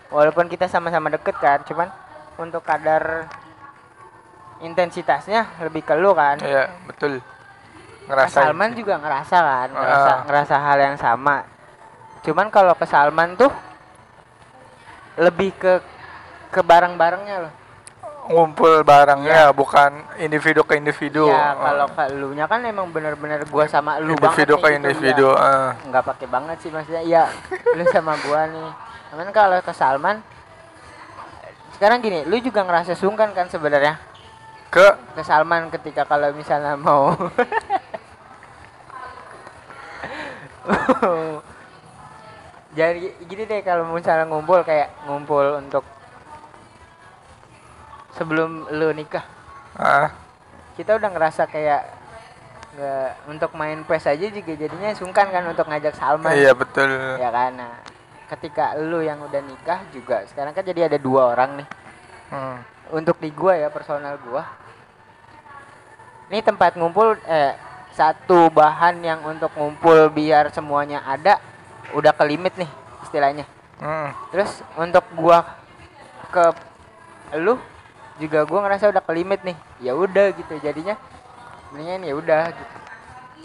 walaupun 0.08 0.48
kita 0.48 0.72
sama-sama 0.72 1.12
deket 1.12 1.36
kan 1.38 1.60
cuman 1.68 1.92
untuk 2.40 2.64
kadar 2.64 3.28
intensitasnya 4.62 5.62
lebih 5.62 5.82
ke 5.82 5.94
lu 5.98 6.14
kan. 6.14 6.38
Iya 6.40 6.70
betul. 6.86 7.18
Nah, 7.18 8.18
ngerasain 8.18 8.50
Salman 8.50 8.72
juga 8.74 8.98
ngerasa 8.98 9.38
kan 9.40 9.70
ngerasa 9.72 10.12
Ah. 10.12 10.20
ngerasa 10.28 10.56
hal 10.58 10.78
yang 10.82 10.98
sama. 10.98 11.38
Cuman 12.22 12.48
kalau 12.50 12.74
ke 12.76 12.86
Salman 12.86 13.34
tuh 13.34 13.50
lebih 15.18 15.52
ke 15.56 15.74
ke 16.52 16.62
bareng-barengnya 16.62 17.38
loh. 17.48 17.54
Ngumpul 18.22 18.86
barangnya 18.86 19.50
bukan 19.52 19.98
individu 20.22 20.62
ke 20.62 20.78
individu. 20.78 21.26
Ya 21.26 21.58
kalau 21.58 21.88
ke 21.90 22.02
elunya 22.14 22.46
kan 22.46 22.62
emang 22.64 22.94
bener-bener 22.94 23.42
gua 23.50 23.66
sama 23.66 23.98
lu 23.98 24.14
individu 24.14 24.56
banget 24.56 24.62
ke 24.62 24.70
gitu, 24.70 24.78
individu 24.78 25.28
ya. 25.34 25.50
eh. 25.50 25.70
nggak 25.90 26.04
pakai 26.06 26.28
banget 26.30 26.58
sih 26.62 26.70
maksudnya 26.70 27.02
iya 27.02 27.24
lu 27.74 27.84
sama 27.90 28.14
gua 28.22 28.46
nih. 28.46 28.70
Cuman 29.12 29.28
kalau 29.34 29.58
ke 29.60 29.74
Salman 29.74 30.22
sekarang 31.76 31.98
gini 32.00 32.22
lu 32.30 32.38
juga 32.38 32.62
ngerasa 32.62 32.94
sungkan 32.94 33.34
kan 33.34 33.50
sebenarnya 33.50 33.98
ke? 34.72 34.88
Ke 35.20 35.22
Salman 35.28 35.68
ketika 35.68 36.08
kalau 36.08 36.32
misalnya 36.32 36.80
mau. 36.80 37.12
Jadi 42.72 43.12
gini 43.28 43.44
deh 43.44 43.60
kalau 43.68 43.84
misalnya 43.92 44.32
ngumpul 44.32 44.64
kayak 44.64 44.96
ngumpul 45.04 45.60
untuk 45.60 45.84
sebelum 48.16 48.72
lu 48.72 48.96
nikah. 48.96 49.28
Ah, 49.76 50.16
kita 50.80 50.96
udah 50.96 51.12
ngerasa 51.12 51.52
kayak 51.52 51.84
nggak 52.72 53.28
untuk 53.28 53.52
main 53.60 53.84
PES 53.84 54.16
aja 54.16 54.32
juga 54.32 54.56
jadinya 54.56 54.96
sungkan 54.96 55.28
kan 55.28 55.44
untuk 55.52 55.68
ngajak 55.68 56.00
Salman. 56.00 56.32
Iya 56.32 56.56
betul. 56.56 57.20
Ya 57.20 57.28
kan? 57.28 57.60
Nah, 57.60 57.76
ketika 58.32 58.80
lu 58.80 59.04
yang 59.04 59.20
udah 59.20 59.44
nikah 59.44 59.84
juga 59.92 60.24
sekarang 60.32 60.56
kan 60.56 60.64
jadi 60.64 60.88
ada 60.88 60.96
dua 60.96 61.36
orang 61.36 61.60
nih. 61.60 61.68
Hmm. 62.32 62.64
untuk 62.96 63.20
di 63.20 63.28
gua 63.36 63.60
ya 63.60 63.68
personal 63.68 64.16
gua 64.24 64.61
ini 66.32 66.40
tempat 66.40 66.80
ngumpul 66.80 67.20
eh 67.28 67.52
satu 67.92 68.48
bahan 68.48 69.04
yang 69.04 69.20
untuk 69.28 69.52
ngumpul 69.52 70.08
biar 70.08 70.48
semuanya 70.56 71.04
ada 71.04 71.44
udah 71.92 72.16
ke 72.16 72.24
limit 72.24 72.56
nih 72.56 72.72
istilahnya. 73.04 73.44
Hmm. 73.82 74.16
terus 74.32 74.64
untuk 74.80 75.04
gua 75.18 75.44
ke 76.32 76.56
lu 77.36 77.60
juga 78.16 78.48
gua 78.48 78.64
ngerasa 78.64 78.88
udah 78.96 79.04
ke 79.04 79.12
limit 79.12 79.44
nih. 79.44 79.58
Ya 79.84 79.92
udah 79.92 80.32
gitu 80.32 80.56
jadinya. 80.64 80.96
Mendingan 81.76 82.08
ya 82.08 82.14
udah 82.16 82.42
gitu. 82.56 82.76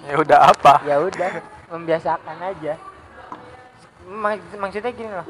Ya 0.07 0.15
udah 0.23 0.39
apa? 0.55 0.75
Ya 0.87 0.97
udah 1.03 1.31
membiasakan 1.75 2.39
aja. 2.39 2.79
Mak- 4.07 4.55
maksudnya 4.63 4.95
gini 4.95 5.11
loh. 5.11 5.27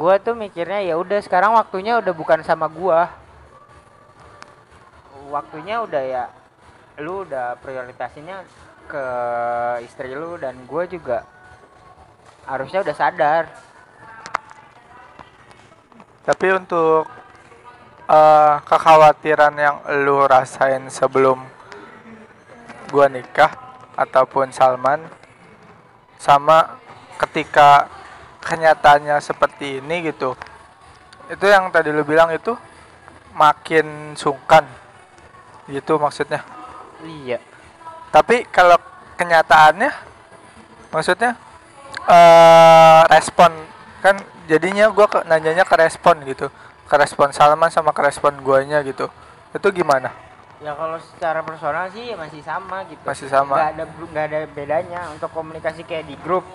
Gua 0.00 0.16
tuh 0.16 0.32
mikirnya 0.32 0.80
ya 0.80 0.96
udah 0.96 1.20
sekarang 1.20 1.52
waktunya 1.52 2.00
udah 2.00 2.16
bukan 2.16 2.40
sama 2.40 2.72
gua 2.72 3.12
waktunya 5.30 5.82
udah 5.82 6.02
ya 6.02 6.24
lu 7.02 7.28
udah 7.28 7.60
prioritasinnya 7.60 8.46
ke 8.86 9.06
istri 9.84 10.14
lu 10.14 10.40
dan 10.40 10.56
gua 10.64 10.86
juga 10.88 11.26
harusnya 12.46 12.80
udah 12.86 12.94
sadar. 12.96 13.44
Tapi 16.26 16.46
untuk 16.54 17.06
eh, 18.08 18.56
kekhawatiran 18.64 19.54
yang 19.58 19.76
lu 20.06 20.24
rasain 20.24 20.88
sebelum 20.88 21.42
gua 22.90 23.06
nikah 23.10 23.50
ataupun 23.96 24.52
Salman 24.54 25.02
sama 26.16 26.78
ketika 27.16 27.88
kenyataannya 28.44 29.18
seperti 29.18 29.82
ini 29.82 30.12
gitu 30.12 30.36
itu 31.26 31.46
yang 31.50 31.74
tadi 31.74 31.90
lu 31.90 32.06
bilang 32.06 32.30
itu 32.30 32.54
makin 33.34 34.14
sungkan 34.14 34.62
gitu 35.70 35.98
maksudnya. 35.98 36.42
Iya. 37.02 37.38
Tapi 38.14 38.46
kalau 38.48 38.78
kenyataannya 39.18 39.90
maksudnya 40.94 41.34
eh 42.06 43.00
respon 43.10 43.50
kan 44.00 44.16
jadinya 44.46 44.86
gua 44.94 45.10
ke, 45.10 45.26
nanyanya 45.26 45.66
ke 45.66 45.74
respon 45.74 46.22
gitu. 46.24 46.48
Ke 46.86 46.94
respon 46.94 47.34
Salman 47.34 47.68
sama 47.74 47.90
ke 47.90 48.00
respon 48.02 48.38
guanya 48.46 48.78
gitu. 48.86 49.10
Itu 49.50 49.74
gimana? 49.74 50.14
Ya 50.62 50.72
kalau 50.72 50.96
secara 51.02 51.44
personal 51.44 51.90
sih 51.92 52.14
masih 52.16 52.40
sama 52.40 52.86
gitu. 52.88 53.02
Masih 53.04 53.28
sama. 53.28 53.58
nggak 53.58 53.70
ada 53.74 53.84
nggak 53.90 54.26
ada 54.30 54.40
bedanya 54.48 55.00
untuk 55.12 55.28
komunikasi 55.34 55.82
kayak 55.82 56.06
di 56.06 56.16
grup. 56.22 56.46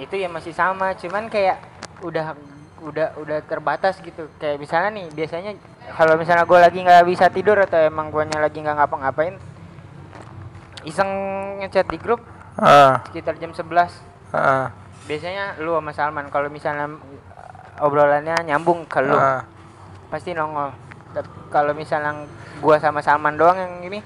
Itu 0.00 0.16
ya 0.16 0.26
masih 0.32 0.56
sama 0.56 0.96
cuman 0.96 1.28
kayak 1.28 1.60
udah 2.02 2.34
udah 2.82 3.18
udah 3.18 3.38
terbatas 3.44 3.98
gitu. 4.02 4.30
Kayak 4.38 4.62
misalnya 4.62 4.90
nih 5.02 5.06
biasanya 5.12 5.52
kalau 5.96 6.14
misalnya 6.20 6.44
gue 6.44 6.58
lagi 6.58 6.78
nggak 6.84 7.04
bisa 7.08 7.26
tidur 7.32 7.58
atau 7.58 7.80
emang 7.80 8.12
guanya 8.12 8.38
lagi 8.38 8.60
nggak 8.60 8.76
ngapa-ngapain 8.76 9.36
iseng 10.86 11.10
ngechat 11.60 11.90
di 11.90 11.98
grup 11.98 12.22
ah. 12.56 13.02
sekitar 13.10 13.36
jam 13.36 13.50
11 13.52 13.66
ah. 14.34 14.70
Biasanya 15.08 15.56
lu 15.64 15.72
sama 15.72 15.92
Salman 15.96 16.28
kalau 16.28 16.52
misalnya 16.52 16.88
uh, 16.88 17.84
obrolannya 17.84 18.36
nyambung 18.44 18.84
ke 18.84 19.00
lu 19.00 19.16
ah. 19.16 19.42
pasti 20.12 20.36
nongol. 20.36 20.72
Kalau 21.48 21.72
misalnya 21.72 22.28
gua 22.60 22.76
sama 22.76 23.00
Salman 23.00 23.34
doang 23.40 23.56
yang 23.56 23.72
ini 23.82 24.04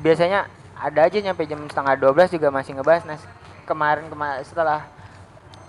biasanya 0.00 0.48
ada 0.74 1.06
aja 1.06 1.20
nyampe 1.20 1.44
jam 1.46 1.60
setengah 1.68 1.94
12 2.00 2.40
juga 2.40 2.48
masih 2.48 2.74
ngebahas. 2.80 3.04
Nah 3.04 3.20
kemarin 3.68 4.08
kemarin 4.08 4.40
setelah 4.42 4.88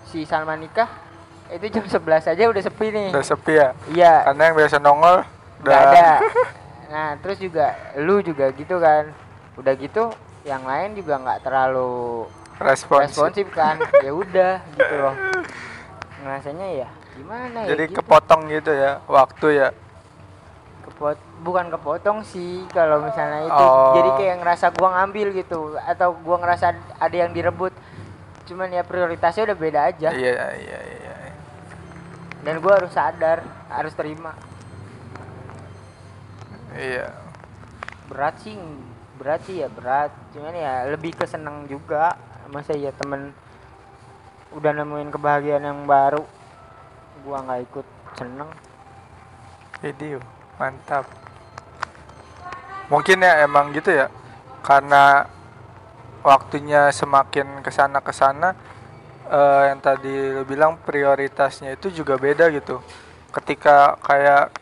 si 0.07 0.23
Salman 0.23 0.63
nikah 0.63 0.87
itu 1.53 1.65
jam 1.69 1.85
11 1.85 2.31
aja 2.33 2.43
udah 2.49 2.63
sepi 2.63 2.87
nih. 2.89 3.09
Udah 3.13 3.25
sepi 3.25 3.53
ya? 3.53 3.69
Iya. 3.93 4.13
Karena 4.31 4.41
yang 4.49 4.55
biasa 4.57 4.75
nongol 4.81 5.15
udah 5.61 5.75
ada. 5.77 6.07
nah 6.93 7.09
terus 7.21 7.37
juga 7.37 7.77
lu 8.01 8.21
juga 8.25 8.49
gitu 8.53 8.81
kan. 8.81 9.13
Udah 9.55 9.73
gitu 9.77 10.09
yang 10.45 10.65
lain 10.65 10.97
juga 10.97 11.21
nggak 11.21 11.39
terlalu 11.45 12.25
responsif. 12.57 13.13
responsif 13.13 13.45
kan. 13.53 13.77
Ya 14.05 14.11
udah 14.13 14.53
gitu 14.73 14.95
loh. 14.97 15.15
Ngerasanya 16.25 16.67
ya 16.85 16.89
gimana 17.15 17.63
ya 17.63 17.71
jadi 17.71 17.87
gitu. 17.87 18.03
kepotong 18.03 18.51
gitu 18.51 18.71
ya 18.75 18.99
waktu 19.07 19.47
ya? 19.55 19.69
Kepot 20.83 21.17
bukan 21.47 21.71
kepotong 21.71 22.17
sih 22.27 22.65
kalau 22.73 22.99
misalnya 23.05 23.47
itu. 23.47 23.65
Oh. 23.65 23.95
jadi 23.95 24.09
kayak 24.19 24.35
ngerasa 24.43 24.65
gua 24.75 24.89
ngambil 24.99 25.27
gitu 25.31 25.79
atau 25.79 26.17
gua 26.25 26.41
ngerasa 26.41 26.73
ada 26.97 27.15
yang 27.15 27.31
direbut. 27.31 27.71
Cuman 28.45 28.69
ya 28.69 28.85
prioritasnya 28.85 29.53
udah 29.53 29.57
beda 29.57 29.79
aja. 29.89 30.09
Iya 30.13 30.33
iya 30.59 30.79
iya 30.81 31.15
dan 32.45 32.61
gua 32.61 32.77
harus 32.77 32.93
sadar 32.93 33.41
harus 33.73 33.97
terima. 33.97 34.37
Iya. 36.77 37.09
Berat 38.05 38.37
sih 38.45 38.53
berat 39.17 39.41
sih 39.49 39.65
ya 39.65 39.67
berat. 39.73 40.13
Cuman 40.37 40.53
ya 40.53 40.85
lebih 40.93 41.17
ke 41.17 41.25
seneng 41.25 41.65
juga. 41.65 42.13
Masa 42.53 42.77
ya 42.77 42.93
temen 42.93 43.33
udah 44.53 44.71
nemuin 44.77 45.09
kebahagiaan 45.09 45.65
yang 45.65 45.89
baru 45.89 46.21
gua 47.25 47.41
nggak 47.41 47.61
ikut 47.65 47.87
seneng. 48.13 48.53
Video 49.81 50.21
mantap. 50.61 51.09
Mungkin 52.93 53.25
ya 53.25 53.41
emang 53.41 53.73
gitu 53.73 53.89
ya. 53.89 54.13
Karena 54.61 55.25
waktunya 56.21 56.93
semakin 56.93 57.65
ke 57.65 57.73
sana 57.73 58.01
ke 58.01 58.13
sana 58.13 58.53
eh, 59.29 59.63
yang 59.73 59.79
tadi 59.81 60.13
lu 60.33 60.43
bilang 60.45 60.77
prioritasnya 60.81 61.73
itu 61.75 61.91
juga 61.91 62.17
beda 62.17 62.49
gitu. 62.53 62.81
Ketika 63.33 63.99
kayak 63.99 64.53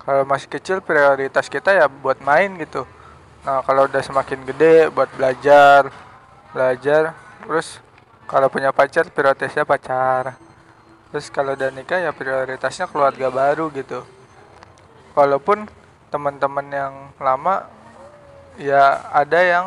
kalau 0.00 0.22
masih 0.26 0.48
kecil 0.50 0.82
prioritas 0.82 1.46
kita 1.46 1.76
ya 1.76 1.86
buat 1.86 2.18
main 2.24 2.56
gitu. 2.58 2.84
Nah 3.46 3.62
kalau 3.64 3.88
udah 3.88 4.02
semakin 4.02 4.44
gede 4.44 4.92
buat 4.92 5.08
belajar 5.16 5.88
belajar 6.50 7.14
terus 7.46 7.78
kalau 8.26 8.46
punya 8.50 8.70
pacar 8.70 9.06
prioritasnya 9.10 9.66
pacar. 9.66 10.38
Terus 11.10 11.26
kalau 11.34 11.58
udah 11.58 11.74
nikah 11.74 11.98
ya 11.98 12.14
prioritasnya 12.14 12.86
keluarga 12.86 13.26
baru 13.30 13.66
gitu. 13.74 14.06
Walaupun 15.18 15.66
teman-teman 16.10 16.66
yang 16.70 16.94
lama 17.18 17.66
ya 18.58 19.10
ada 19.10 19.40
yang 19.42 19.66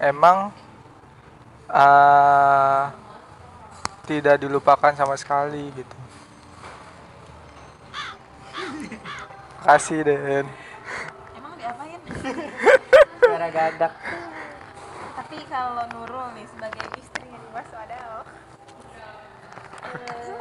emang 0.00 0.52
ah, 1.72 2.92
tidak 4.06 4.38
dilupakan 4.38 4.94
sama 4.94 5.18
sekali 5.18 5.68
gitu. 5.74 5.96
Kasih 9.66 10.06
Den. 10.06 10.46
Emang 11.34 11.54
diapain? 11.58 12.00
cara 13.26 13.48
gagak 13.50 13.92
Tapi 15.18 15.36
kalau 15.50 15.84
Nurul 15.90 16.38
nih 16.38 16.46
sebagai 16.46 16.86
istri 16.96 17.28
Mas 17.50 17.66
Wadaw 17.74 18.22
eh, 19.90 20.38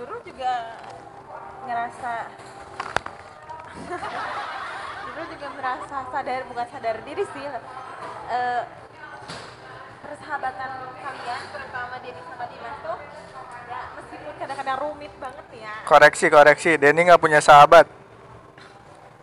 Nurul 0.00 0.20
juga 0.24 0.52
ngerasa 1.68 2.12
Nurul 5.04 5.26
juga 5.36 5.48
merasa 5.52 5.96
sadar 6.08 6.40
bukan 6.48 6.66
sadar 6.72 6.96
diri 7.04 7.24
sih 7.28 7.46
Eh, 8.32 8.62
persahabatan 10.00 10.70
kalian 11.04 11.42
Denny 12.02 12.20
sama 12.20 12.44
Dimas 12.46 12.76
tuh 12.80 12.98
ya 13.64 13.80
meskipun 13.94 14.32
kadang-kadang 14.36 14.78
rumit 14.80 15.12
banget 15.16 15.46
ya. 15.54 15.72
Koreksi 15.84 16.26
koreksi, 16.28 16.70
Denny 16.76 17.00
nggak 17.06 17.18
punya 17.18 17.40
sahabat. 17.40 17.86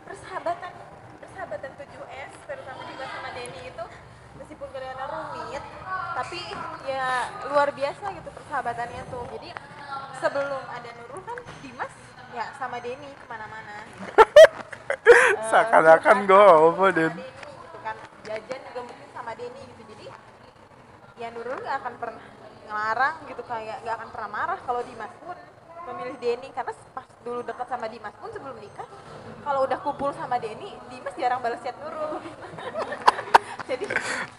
persahabatan 0.03 0.71
persahabatan 1.19 1.71
7S 1.75 2.31
terutama 2.45 2.81
Dimas 2.83 3.09
sama 3.11 3.29
Denny 3.31 3.61
itu 3.67 3.85
meskipun 4.35 4.67
kadang-kadang 4.69 5.09
rumit 5.11 5.63
tapi 6.15 6.39
ya 6.83 7.07
luar 7.47 7.69
biasa 7.69 8.05
gitu 8.11 8.29
persahabatannya 8.29 9.01
tuh. 9.07 9.23
Jadi 9.29 9.49
sebelum 10.19 10.63
ada 10.67 10.89
Nurul 10.97 11.21
kan 11.23 11.37
Dimas 11.61 11.93
ya 12.31 12.45
sama 12.55 12.77
Denny 12.79 13.09
ke 13.11 13.25
mana-mana. 13.27 13.75
Eh, 14.89 15.45
Seakan-akan 15.47 16.25
gue 16.25 16.41
apa, 16.49 16.85
Denny 16.91 17.21
Den? 17.21 17.29
gitu 17.45 17.77
kan. 17.79 17.95
Jajan 18.25 18.61
juga 18.65 18.81
mungkin 18.83 19.07
sama 19.13 19.31
Denny 19.33 19.61
gitu. 19.63 19.81
Jadi 19.87 20.05
ya 21.15 21.27
Nurul 21.29 21.61
nggak 21.61 21.77
akan 21.79 21.93
pernah 21.97 22.25
ngelarang 22.69 23.15
gitu 23.25 23.41
kayak 23.49 23.81
nggak 23.81 23.95
akan 23.97 24.09
pernah 24.13 24.29
marah 24.29 24.59
kalau 24.61 24.81
Dimas 24.85 25.09
pun 25.25 25.37
memilih 25.89 26.15
Denny. 26.21 26.49
Karena 26.53 26.73
pas 26.93 27.05
dulu 27.25 27.41
dekat 27.41 27.67
sama 27.67 27.89
Dimas 27.89 28.13
pun 28.21 28.29
sebelum 28.29 28.57
nikah 28.61 28.87
kalau 29.41 29.65
udah 29.65 29.79
kumpul 29.81 30.13
sama 30.13 30.37
Denny 30.37 30.77
Dimas 30.87 31.15
jarang 31.17 31.41
balas 31.41 31.59
chat 31.65 31.75
Nurul 31.81 32.21
jadi 33.69 33.85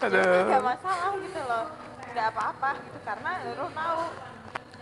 Aduh. 0.01 0.47
nggak 0.47 0.63
masalah 0.63 1.13
gitu 1.19 1.41
loh. 1.43 1.65
Nggak 2.11 2.27
apa-apa 2.35 2.71
gitu 2.87 2.99
karena 3.03 3.31
Nurul 3.43 3.69
tahu. 3.75 4.03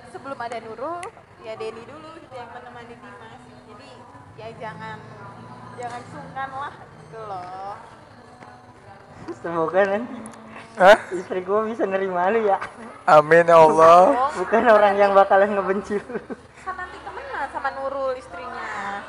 Sebelum 0.09 0.39
ada 0.41 0.57
Nurul 0.61 1.01
ya 1.41 1.53
Denny 1.57 1.83
dulu 1.89 2.09
gitu 2.21 2.33
yang 2.37 2.49
menemani 2.53 2.93
Dimas. 2.93 3.41
Jadi 3.69 3.91
ya 4.37 4.47
jangan 4.57 4.97
jangan 5.75 6.01
sungkan 6.13 6.49
lah 6.53 6.73
gitu 6.77 7.19
loh. 7.25 7.75
Semoga 9.39 9.81
nanti 9.85 10.17
Hah? 10.79 10.95
istri 11.11 11.43
gue 11.43 11.59
bisa 11.67 11.83
nerima 11.83 12.31
lu 12.31 12.47
ya 12.47 12.55
Amin 13.03 13.43
ya 13.43 13.57
Allah. 13.57 14.31
Bukan 14.37 14.63
orang 14.63 14.95
yang 14.95 15.11
bakalan 15.11 15.51
ngebenci 15.51 15.99
lu 15.99 16.19
kan 16.63 16.73
nanti 16.73 16.95
temenan 17.03 17.47
sama 17.51 17.69
Nurul 17.75 18.15
istrinya 18.15 19.03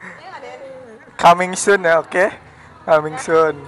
Iya? 0.00 0.32
Coming 1.14 1.52
soon 1.52 1.84
ya, 1.84 2.00
oke? 2.00 2.26
Coming 2.82 3.14
soon. 3.20 3.60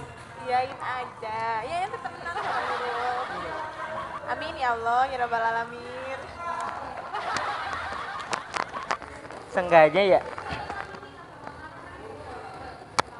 iyain 0.43 0.73
aja 0.73 1.39
ya 1.61 1.75
nanti 1.85 1.97
temenan 2.01 2.33
sama 2.33 2.61
Nurul 2.65 3.17
amin 4.25 4.53
ya 4.57 4.67
Allah 4.73 5.01
ya 5.05 5.17
rabbal 5.21 5.45
alamin 5.45 6.19
sengaja 9.49 10.01
ya 10.01 10.21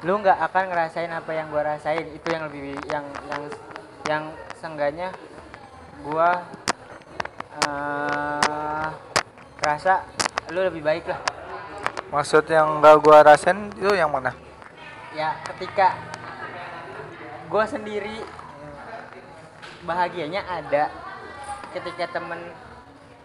lu 0.04 0.12
nggak 0.20 0.38
akan 0.38 0.64
ngerasain 0.68 1.08
apa 1.10 1.30
yang 1.32 1.48
gua 1.48 1.62
rasain 1.64 2.04
itu 2.10 2.26
yang 2.28 2.44
lebih 2.46 2.76
yang 2.86 3.04
yang 3.26 3.42
yang 4.06 4.30
sengganya 4.58 5.10
gua 6.06 6.46
eh 7.66 8.88
rasa 9.60 10.06
lu 10.54 10.62
lebih 10.62 10.82
baik 10.82 11.10
lah 11.10 11.20
Maksud 12.06 12.46
yang 12.46 12.78
gak 12.78 13.02
gua 13.02 13.26
rasain 13.26 13.66
itu 13.74 13.90
yang 13.98 14.08
mana? 14.14 14.30
ya 15.10 15.32
ketika 15.50 15.96
gua 17.50 17.66
sendiri 17.66 18.22
bahagianya 19.82 20.44
ada 20.44 20.92
ketika 21.74 22.20
temen 22.20 22.38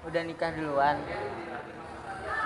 udah 0.01 0.21
nikah 0.25 0.49
duluan 0.55 0.97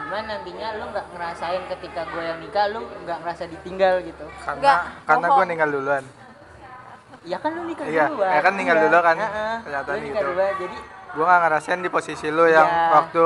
cuman 0.06 0.24
nantinya 0.28 0.76
lu 0.78 0.86
nggak 0.92 1.08
ngerasain 1.18 1.64
ketika 1.72 2.06
gue 2.14 2.24
yang 2.24 2.38
nikah 2.38 2.70
lu 2.70 2.86
nggak 3.06 3.18
ngerasa 3.26 3.44
ditinggal 3.50 4.06
gitu 4.06 4.26
Karena 4.44 4.62
Nggak, 4.62 4.80
karena 5.08 5.28
gue 5.34 5.46
ninggal 5.50 5.70
duluan. 5.72 6.04
Ya 7.26 7.38
kan 7.38 7.52
lu 7.52 7.66
nikah 7.66 7.86
Iya, 7.86 8.06
duluan. 8.08 8.30
ya 8.30 8.40
kan 8.40 8.54
tinggal 8.54 8.78
dulu 8.80 8.98
kan, 9.02 9.18
Heeh, 9.18 9.56
kelihatan 9.66 9.94
gitu. 10.00 10.22
duluan. 10.22 10.54
Jadi 10.56 10.78
Gue 11.16 11.24
gak 11.24 11.42
ngerasain 11.42 11.80
di 11.80 11.88
posisi 11.88 12.28
lu 12.28 12.44
yang 12.46 12.68
Iya. 12.68 12.92
waktu 12.92 13.26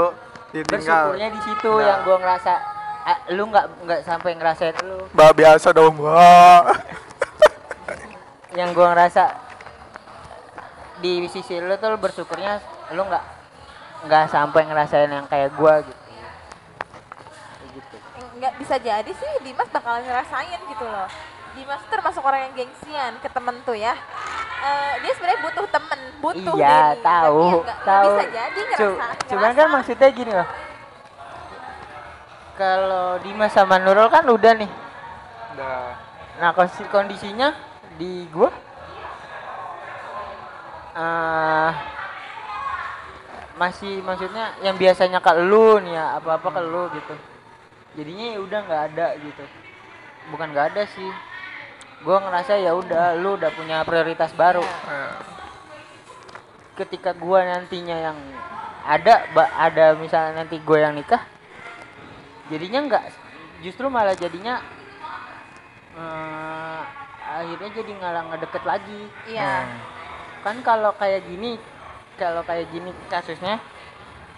ditinggal. 0.51 1.09
bersyukurnya 1.09 1.29
di 1.29 1.41
situ 1.41 1.71
Nah. 1.73 1.85
yang 1.85 1.99
gua 2.01 2.17
ngerasa 2.17 2.53
eh, 3.01 3.17
lu 3.33 3.43
nggak 3.45 3.65
nggak 3.81 3.99
sampai 4.03 4.31
ngerasain 4.35 4.77
lu. 4.81 4.99
Mbak 5.09 5.31
biasa 5.35 5.67
dong, 5.71 5.93
Mbak. 5.95 6.63
Yang 8.59 8.69
gua 8.71 8.87
ngerasa 8.91 9.23
di 10.99 11.25
sisi 11.25 11.57
lu 11.57 11.73
tuh 11.75 11.89
lu 11.89 11.97
bersyukurnya 11.97 12.61
lu 12.91 13.01
nggak 13.03 13.23
nggak 14.05 14.23
sampai 14.27 14.61
ngerasain 14.63 15.07
yang 15.07 15.25
kayak 15.25 15.49
gua 15.53 15.81
gitu. 15.81 15.97
Gitu. 17.69 17.95
nggak 18.35 18.53
bisa 18.55 18.75
jadi 18.77 19.07
sih 19.07 19.31
Dimas 19.41 19.69
bakalan 19.69 20.01
ngerasain 20.01 20.59
gitu 20.65 20.85
loh 20.85 21.07
Dimas 21.59 21.83
termasuk 21.91 22.23
orang 22.23 22.47
yang 22.47 22.53
gengsian 22.55 23.19
ke 23.19 23.27
temen 23.27 23.59
tuh 23.67 23.75
ya 23.75 23.93
Eh, 24.59 24.93
dia 24.99 25.11
sebenarnya 25.15 25.39
butuh 25.39 25.65
temen 25.71 25.99
butuh 26.19 26.55
iya, 26.59 26.91
Denny. 26.91 26.99
tahu, 26.99 27.43
Tapi 27.63 27.79
tahu. 27.87 28.11
bisa 28.11 28.25
jadi 28.27 28.59
ngerasa, 28.59 29.05
Cu- 29.15 29.27
cuman 29.31 29.51
kan 29.55 29.67
maksudnya 29.71 30.09
gini 30.11 30.31
loh. 30.35 30.47
Kalau 32.59 33.07
Dimas 33.23 33.55
sama 33.55 33.79
Nurul 33.79 34.11
kan 34.11 34.27
udah 34.27 34.53
nih. 34.59 34.67
Udah. 35.55 35.95
Nah 36.43 36.51
kondisi 36.51 36.83
kondisinya 36.91 37.55
di 37.95 38.27
gua 38.35 38.51
eh 40.99 41.71
masih 43.55 44.03
maksudnya 44.03 44.55
yang 44.59 44.75
biasanya 44.75 45.23
ke 45.23 45.31
lu 45.39 45.79
nih 45.83 45.95
ya 45.95 46.19
apa 46.19 46.35
apa 46.35 46.47
ke 46.47 46.61
lu 46.63 46.87
gitu 46.95 47.15
jadinya 47.95 48.25
ya 48.35 48.39
udah 48.39 48.59
nggak 48.67 48.83
ada 48.91 49.07
gitu 49.19 49.43
bukan 50.31 50.47
nggak 50.51 50.67
ada 50.75 50.83
sih 50.95 51.11
gua 52.03 52.17
ngerasa 52.23 52.59
ya 52.59 52.71
udah 52.75 53.19
lu 53.19 53.35
udah 53.35 53.51
punya 53.51 53.83
prioritas 53.83 54.31
baru. 54.35 54.63
Eh, 54.63 55.15
ketika 56.79 57.11
gua 57.11 57.43
nantinya 57.43 57.97
yang 57.99 58.17
ada 58.87 59.27
ada 59.59 59.85
misalnya 59.99 60.41
nanti 60.41 60.57
gue 60.57 60.79
yang 60.79 60.95
nikah 60.95 61.21
jadinya 62.49 62.79
nggak 62.89 63.05
justru 63.61 63.85
malah 63.91 64.15
jadinya 64.15 64.63
eh, 65.93 66.81
akhirnya 67.29 67.69
jadi 67.75 67.91
ngalang 67.99 68.27
ngedeket 68.33 68.63
lagi. 68.65 69.01
Iya. 69.29 69.53
Hmm. 69.67 69.79
kan 70.39 70.55
kalau 70.63 70.95
kayak 70.95 71.27
gini 71.27 71.59
kalau 72.15 72.39
kayak 72.47 72.71
gini 72.71 72.95
kasusnya 73.11 73.59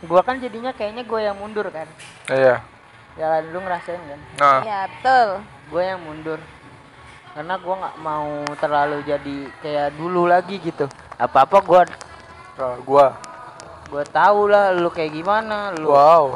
gua 0.09 0.25
kan 0.25 0.41
jadinya 0.41 0.73
kayaknya 0.73 1.05
gue 1.05 1.19
yang 1.21 1.37
mundur 1.37 1.69
kan. 1.69 1.85
Iya. 2.25 2.65
ya 3.19 3.25
kan, 3.27 3.43
lu 3.53 3.59
ngerasain 3.61 4.01
kan? 4.01 4.21
Nah, 4.39 4.59
iya 4.65 4.79
betul. 4.89 5.27
Gue 5.69 5.83
yang 5.85 6.01
mundur 6.01 6.39
karena 7.31 7.55
gua 7.57 7.75
nggak 7.79 7.97
mau 8.03 8.27
terlalu 8.59 8.97
jadi 9.07 9.37
kayak 9.63 9.89
dulu 9.95 10.27
lagi 10.27 10.59
gitu 10.59 10.85
apa 11.15 11.47
apa 11.47 11.57
gua 11.63 11.81
kalau 12.59 12.77
gua. 12.83 13.07
gua 13.87 14.03
tahu 14.03 14.51
lah 14.51 14.75
lu 14.75 14.91
kayak 14.91 15.15
gimana 15.15 15.71
lu 15.75 15.91
Wow. 15.91 16.35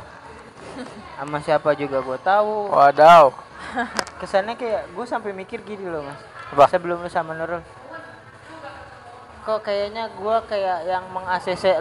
sama 1.19 1.39
siapa 1.43 1.75
juga 1.75 1.99
gua 1.99 2.19
tahu 2.19 2.71
Wadaw. 2.71 3.31
kesannya 4.23 4.55
kayak 4.55 4.87
gue 4.93 5.05
sampai 5.07 5.31
mikir 5.35 5.59
gini 5.63 5.87
loh 5.89 6.03
mas 6.05 6.19
Apa? 6.53 6.69
sebelum 6.71 7.03
lu 7.03 7.09
sama 7.11 7.35
Nurul 7.35 7.59
kok 9.45 9.59
kayaknya 9.61 10.09
gua 10.15 10.41
kayak 10.47 10.87
yang 10.87 11.03
meng 11.11 11.27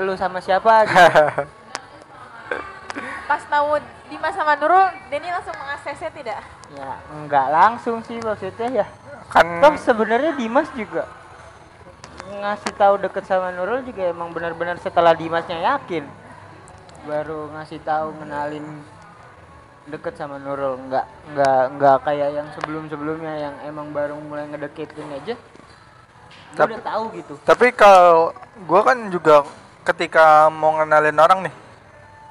lu 0.02 0.12
sama 0.18 0.42
siapa 0.42 0.84
gitu. 0.84 1.00
pas 3.30 3.40
tahu 3.48 3.80
Dimas 4.12 4.36
sama 4.36 4.52
Nurul 4.58 4.84
Denny 5.08 5.32
langsung 5.32 5.56
mengakses 5.56 6.02
tidak 6.12 6.40
ya 6.74 6.90
enggak 7.12 7.46
langsung 7.48 7.98
sih 8.04 8.20
maksudnya 8.20 8.84
ya 8.84 8.86
kan 9.28 9.46
Toh 9.60 9.74
sebenarnya 9.78 10.32
Dimas 10.34 10.68
juga 10.72 11.04
ngasih 12.24 12.72
tahu 12.74 12.94
deket 13.00 13.24
sama 13.24 13.52
Nurul 13.52 13.84
juga 13.84 14.08
emang 14.08 14.32
benar-benar 14.32 14.76
setelah 14.80 15.12
Dimasnya 15.12 15.60
yakin 15.60 16.04
baru 17.04 17.52
ngasih 17.52 17.80
tahu 17.84 18.16
ngenalin 18.16 18.64
deket 19.86 20.16
sama 20.16 20.40
Nurul 20.40 20.80
nggak 20.88 21.06
nggak 21.32 21.62
nggak 21.76 21.96
kayak 22.02 22.30
yang 22.32 22.48
sebelum-sebelumnya 22.56 23.34
yang 23.36 23.54
emang 23.64 23.92
baru 23.92 24.16
mulai 24.18 24.48
ngedeketin 24.48 25.08
aja 25.12 25.36
Gua 26.54 26.58
Tapi- 26.64 26.72
udah 26.78 26.86
tahu 26.86 27.04
gitu 27.18 27.34
tapi 27.44 27.66
kalau 27.74 28.30
gua 28.64 28.80
kan 28.86 28.98
juga 29.10 29.44
ketika 29.84 30.48
mau 30.48 30.72
ngenalin 30.80 31.18
orang 31.18 31.40
nih 31.44 31.54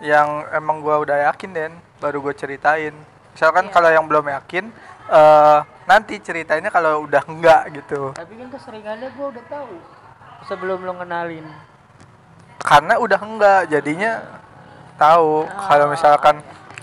yang 0.04 0.28
emang 0.52 0.82
gua 0.82 1.00
udah 1.00 1.32
yakin 1.32 1.54
Den, 1.56 1.74
baru 2.04 2.20
gue 2.20 2.36
ceritain. 2.36 2.92
Misalkan 3.32 3.70
Iya. 3.70 3.72
kalau 3.72 3.88
yang 3.88 4.04
belum 4.04 4.26
yakin 4.28 4.68
eh 5.08 5.60
nanti 5.84 6.20
ceritainnya 6.20 6.72
kalau 6.72 7.04
udah 7.04 7.24
enggak 7.28 7.76
gitu. 7.76 8.16
tapi 8.16 8.40
kan 8.40 8.48
keseringannya 8.52 9.10
gua 9.16 9.28
udah 9.36 9.46
tahu 9.52 9.76
sebelum 10.48 10.84
lo 10.84 10.94
ngenalin. 11.00 11.46
Karena 12.64 13.00
udah 13.00 13.20
enggak 13.20 13.62
jadinya 13.72 14.24
tahu. 14.96 15.48
Kalau 15.48 15.86
misalkan 15.92 16.36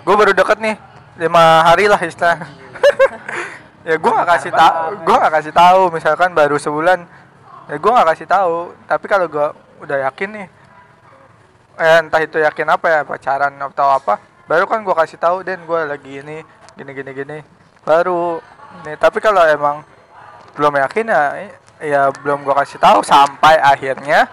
gue 0.05 0.15
baru 0.17 0.33
deket 0.33 0.59
nih 0.61 0.77
lima 1.21 1.61
hari 1.61 1.85
lah 1.85 2.01
istilah 2.01 2.41
ya 3.89 4.01
gue 4.01 4.13
nggak 4.13 4.29
kasih 4.29 4.53
tahu 4.57 5.05
gue 5.05 5.17
nggak 5.21 5.35
kasih 5.37 5.53
tahu 5.53 5.81
misalkan 5.93 6.31
baru 6.33 6.57
sebulan. 6.61 6.99
Ya 7.69 7.77
gue 7.77 7.91
nggak 7.91 8.09
kasih 8.17 8.27
tahu. 8.29 8.57
Tapi 8.89 9.05
kalau 9.09 9.27
gue 9.29 9.47
udah 9.81 9.99
yakin 10.11 10.29
nih 10.37 10.47
eh, 11.81 11.97
entah 12.05 12.21
itu 12.21 12.37
yakin 12.37 12.69
apa 12.69 12.87
ya 12.89 13.01
pacaran 13.09 13.57
atau 13.57 13.89
apa 13.89 14.21
baru 14.45 14.69
kan 14.69 14.85
gue 14.85 14.93
kasih 14.93 15.17
tahu 15.17 15.41
dan 15.41 15.65
gue 15.65 15.81
lagi 15.89 16.21
ini 16.21 16.45
gini 16.77 16.91
gini 16.93 17.11
gini. 17.17 17.39
Baru 17.81 18.45
Nih, 18.87 18.97
tapi 18.97 19.19
kalau 19.19 19.43
emang 19.45 19.83
belum 20.57 20.77
yakin 20.81 21.07
ya 21.11 21.23
ya 21.81 22.03
belum 22.13 22.45
gua 22.45 22.61
kasih 22.65 22.77
tahu 22.77 23.01
sampai 23.01 23.57
akhirnya 23.61 24.29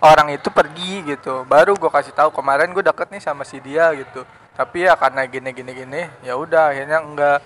orang 0.00 0.34
itu 0.34 0.48
pergi 0.50 1.04
gitu. 1.16 1.44
Baru 1.48 1.76
gua 1.76 1.90
kasih 1.90 2.12
tahu 2.12 2.32
kemarin 2.32 2.72
gue 2.72 2.84
deket 2.84 3.08
nih 3.12 3.22
sama 3.22 3.42
si 3.46 3.58
dia 3.62 3.92
gitu. 3.94 4.26
Tapi 4.56 4.88
ya 4.88 4.96
karena 4.96 5.24
gini 5.28 5.52
gini 5.52 5.72
gini 5.72 6.02
ya 6.24 6.36
udah 6.36 6.72
akhirnya 6.72 6.98
enggak. 7.00 7.40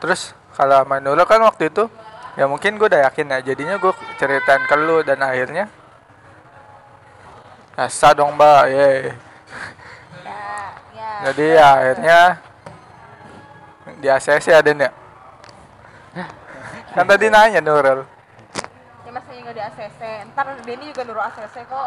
Terus 0.00 0.32
kalau 0.56 0.82
sama 0.82 1.00
Nurul 1.00 1.26
kan 1.26 1.40
waktu 1.42 1.68
itu 1.72 1.88
ya 2.38 2.46
mungkin 2.46 2.78
gue 2.78 2.86
udah 2.86 3.10
yakin 3.10 3.26
ya 3.26 3.38
jadinya 3.42 3.76
gue 3.76 3.92
ceritain 4.16 4.62
ke 4.64 4.76
lu 4.78 5.02
dan 5.02 5.18
akhirnya 5.18 5.66
Asa 7.80 8.12
dong 8.12 8.36
mbak, 8.36 8.68
ye. 8.68 9.08
ya 10.20 10.40
ya 10.92 11.10
Jadi 11.30 11.46
ya 11.56 11.68
akhirnya 11.80 12.20
di 14.04 14.06
ACC 14.12 14.46
ya 14.52 14.60
Den 14.60 14.84
ya. 14.84 14.92
Kan 16.90 17.04
tadi 17.06 17.26
nanya 17.26 17.60
Nurul. 17.60 18.02
ya 19.02 19.10
masanya 19.10 19.40
nggak 19.42 19.54
di 19.54 19.62
ACC 19.62 20.00
ntar 20.28 20.46
Denny 20.60 20.84
juga 20.88 21.02
nurul 21.02 21.22
ACC 21.24 21.56
kok 21.64 21.86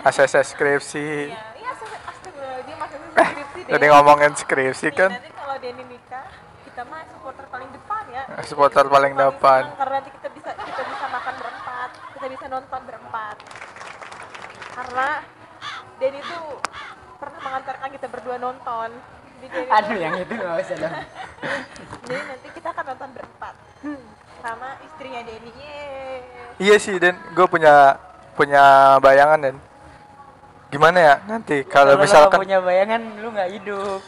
ACC 0.00 0.34
skripsi. 0.46 1.08
ya 1.28 1.40
iya 1.54 1.70
ACC 1.70 1.92
astagfirullahaladzim 2.02 2.76
maksudnya 2.76 3.08
skripsi 3.12 3.60
Tadi 3.62 3.76
Denny. 3.78 3.86
ngomongin 3.88 4.32
skripsi 4.34 4.86
Nih, 4.86 4.94
kan. 4.94 5.10
nanti 5.12 5.30
kalau 5.30 5.56
Denny 5.58 5.84
nikah 5.86 6.24
kita 6.64 6.82
mah 6.84 7.00
supporter 7.08 7.44
paling 7.46 7.70
depan 7.70 8.02
ya 8.08 8.22
Supporter 8.42 8.84
paling 8.86 9.12
depan. 9.14 9.62
karena 9.74 9.94
nanti 9.94 10.10
kita 10.12 10.28
bisa 10.30 10.50
kita 10.54 10.82
bisa 10.86 11.06
makan 11.08 11.34
berempat 11.36 11.90
kita 12.14 12.26
bisa 12.30 12.44
nonton 12.46 12.80
berempat 12.84 13.36
karena 14.72 15.08
Denny 15.98 16.20
tuh 16.22 16.44
pernah 17.18 17.40
mengantarkan 17.42 17.88
kita 17.90 18.06
berdua 18.06 18.36
nonton 18.38 18.90
jadi 18.94 19.27
Aduh 19.68 19.96
yang 19.96 20.14
itu 20.18 20.32
nggak 20.34 20.54
usah 20.64 20.76
dong. 20.80 20.94
jadi 22.08 22.22
nanti 22.24 22.48
kita 22.56 22.68
akan 22.74 22.84
nonton 22.94 23.08
berempat 23.14 23.54
sama 24.42 24.68
istrinya 24.82 25.20
Denny. 25.22 25.52
Iya 26.58 26.76
sih 26.82 26.94
Den, 26.98 27.16
gue 27.36 27.46
punya 27.46 27.96
punya 28.34 28.96
bayangan 28.98 29.38
Den. 29.38 29.56
Gimana 30.68 30.98
ya 30.98 31.14
nanti 31.24 31.64
kalau 31.64 31.96
nggak 31.96 32.04
misalkan 32.04 32.38
punya 32.42 32.58
bayangan 32.60 33.00
lu 33.22 33.28
nggak 33.32 33.50
hidup. 33.56 34.00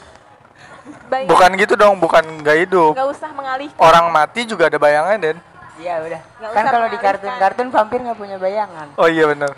Baik, 1.12 1.28
bukan 1.28 1.50
gitu 1.60 1.74
dong, 1.76 2.00
bukan 2.00 2.24
gak 2.40 2.56
hidup. 2.66 2.96
nggak 2.96 3.10
usah 3.12 3.30
mengalihkan 3.36 3.78
Orang 3.84 4.10
mati 4.16 4.48
juga 4.48 4.72
ada 4.72 4.80
bayangan 4.80 5.16
Den. 5.20 5.38
Iya 5.76 5.94
udah. 6.04 6.20
Nggak 6.40 6.50
Kan 6.56 6.64
kalau 6.68 6.88
di 6.88 6.98
kartun-kartun 6.98 7.68
vampir 7.68 7.98
nggak 8.00 8.18
punya 8.18 8.36
bayangan. 8.40 8.86
Oh 8.96 9.08
iya 9.08 9.24
bener. 9.28 9.52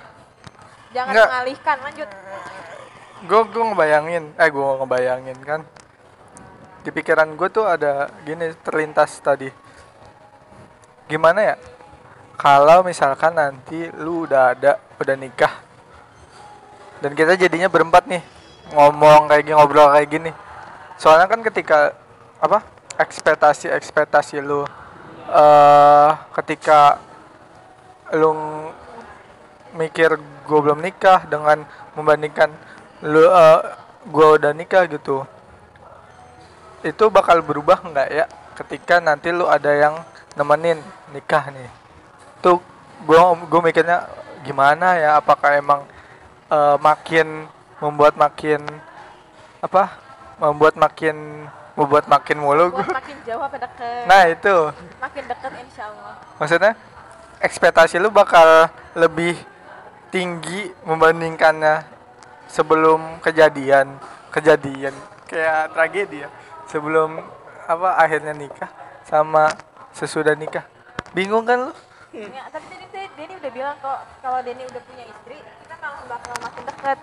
jangan 0.92 1.12
nggak. 1.16 1.28
mengalihkan 1.32 1.76
lanjut 1.88 2.08
gue 3.22 3.40
gue 3.50 3.64
ngebayangin 3.72 4.24
eh 4.38 4.48
gue 4.50 4.66
ngebayangin 4.82 5.38
kan. 5.42 5.60
Di 6.82 6.90
pikiran 6.90 7.38
gue 7.38 7.48
tuh 7.50 7.66
ada 7.66 8.10
gini 8.26 8.50
terlintas 8.62 9.22
tadi. 9.22 9.50
Gimana 11.06 11.54
ya? 11.54 11.56
Kalau 12.38 12.82
misalkan 12.82 13.38
nanti 13.38 13.86
lu 14.02 14.26
udah 14.26 14.56
ada 14.56 14.82
udah 14.98 15.16
nikah 15.18 15.72
dan 17.02 17.18
kita 17.18 17.34
jadinya 17.34 17.66
berempat 17.66 18.06
nih 18.06 18.22
ngomong 18.70 19.26
kayak 19.26 19.42
gini 19.42 19.54
ngobrol 19.58 19.90
kayak 19.90 20.08
gini. 20.08 20.30
Soalnya 20.98 21.26
kan 21.26 21.42
ketika 21.42 21.98
apa 22.38 22.62
ekspektasi 22.98 23.70
ekspektasi 23.74 24.38
lu 24.38 24.62
eh 25.26 26.10
ketika 26.38 27.02
lu 28.14 28.30
mikir 29.74 30.14
gue 30.46 30.58
belum 30.62 30.78
nikah 30.78 31.26
dengan 31.26 31.66
membandingkan 31.98 32.54
lu 33.02 33.26
eh, 33.26 33.60
gue 34.06 34.26
udah 34.38 34.54
nikah 34.54 34.86
gitu. 34.86 35.26
Itu 36.86 37.10
bakal 37.10 37.42
berubah 37.42 37.82
nggak 37.82 38.08
ya? 38.14 38.26
Ketika 38.54 39.02
nanti 39.02 39.34
lu 39.34 39.50
ada 39.50 39.70
yang 39.74 39.98
nemenin 40.38 40.78
nikah 41.10 41.50
nih. 41.50 41.70
Tuh 42.38 42.62
gue 43.02 43.18
gue 43.50 43.60
mikirnya 43.60 44.06
gimana 44.46 44.94
ya? 44.98 45.18
Apakah 45.18 45.58
emang 45.58 45.82
eh, 46.46 46.76
makin 46.78 47.50
membuat 47.82 48.14
makin 48.14 48.62
apa? 49.58 49.98
Membuat 50.38 50.74
makin 50.78 51.46
membuat 51.74 52.06
makin 52.06 52.38
mulu? 52.38 52.70
Gua. 52.70 52.86
makin 52.86 53.16
jauh 53.26 53.42
apa 53.42 53.56
deket? 53.58 54.04
Nah 54.06 54.22
itu. 54.30 54.56
Makin 55.02 55.24
deket 55.26 55.52
insya 55.58 55.90
Allah. 55.90 56.14
Maksudnya 56.38 56.72
ekspektasi 57.42 57.98
lu 57.98 58.14
bakal 58.14 58.70
lebih 58.94 59.34
tinggi 60.14 60.70
membandingkannya 60.86 61.91
sebelum 62.52 63.00
kejadian 63.24 63.96
kejadian 64.28 64.92
kayak 65.24 65.72
tragedi 65.72 66.20
ya 66.20 66.28
sebelum 66.68 67.16
apa 67.64 67.96
akhirnya 67.96 68.36
nikah 68.36 68.68
sama 69.08 69.48
sesudah 69.96 70.36
nikah 70.36 70.68
bingung 71.16 71.48
kan 71.48 71.72
lu 71.72 71.74
Ya, 72.12 72.44
tapi 72.52 72.68
tadi 72.68 73.08
Denny 73.16 73.40
udah 73.40 73.52
bilang 73.56 73.72
kok 73.80 74.04
kalau 74.20 74.44
Denny 74.44 74.68
udah 74.68 74.84
punya 74.84 75.08
istri 75.08 75.40
kita 75.40 75.74
malah 75.80 76.04
bakal 76.12 76.36
makin 76.44 76.62
deket 76.68 76.98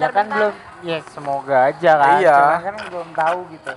Ya 0.00 0.08
kan 0.08 0.26
belum. 0.30 0.54
Ya 0.80 0.98
semoga 1.12 1.56
aja 1.68 1.92
kan. 2.00 2.16
Iya. 2.22 2.36
Cuman 2.40 2.60
kan 2.64 2.74
belum 2.88 3.08
tahu 3.12 3.38
gitu. 3.52 3.72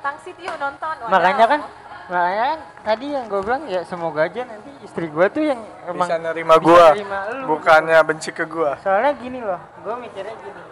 Tangsit 0.00 0.36
yuk 0.38 0.56
nonton 0.56 0.94
wadaw. 1.02 1.10
Makanya 1.12 1.44
kan 1.50 1.60
makanya 2.06 2.44
kan 2.46 2.60
tadi 2.86 3.06
yang 3.10 3.24
gue 3.26 3.40
bilang 3.42 3.64
ya 3.66 3.82
semoga 3.82 4.30
aja 4.30 4.46
nanti 4.46 4.70
istri 4.86 5.10
gue 5.10 5.26
tuh 5.26 5.42
yang 5.42 5.58
emang 5.90 6.06
bisa 6.06 6.22
nerima 6.22 6.54
lu. 6.54 7.50
bukannya 7.50 7.98
benci 8.06 8.30
ke 8.30 8.46
gua. 8.46 8.78
Soalnya 8.78 9.12
gini 9.18 9.42
loh 9.42 9.58
gue 9.82 9.94
mikirnya 10.06 10.34
gini. 10.38 10.62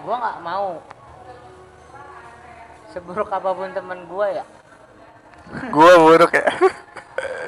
Gue 0.00 0.14
nggak 0.16 0.38
mau. 0.40 0.80
Seburuk 2.90 3.28
apa 3.28 3.50
pun 3.52 3.68
teman 3.76 4.00
gue 4.08 4.26
ya. 4.32 4.44
Gua 5.68 5.92
buruk 6.00 6.32
ya. 6.32 6.48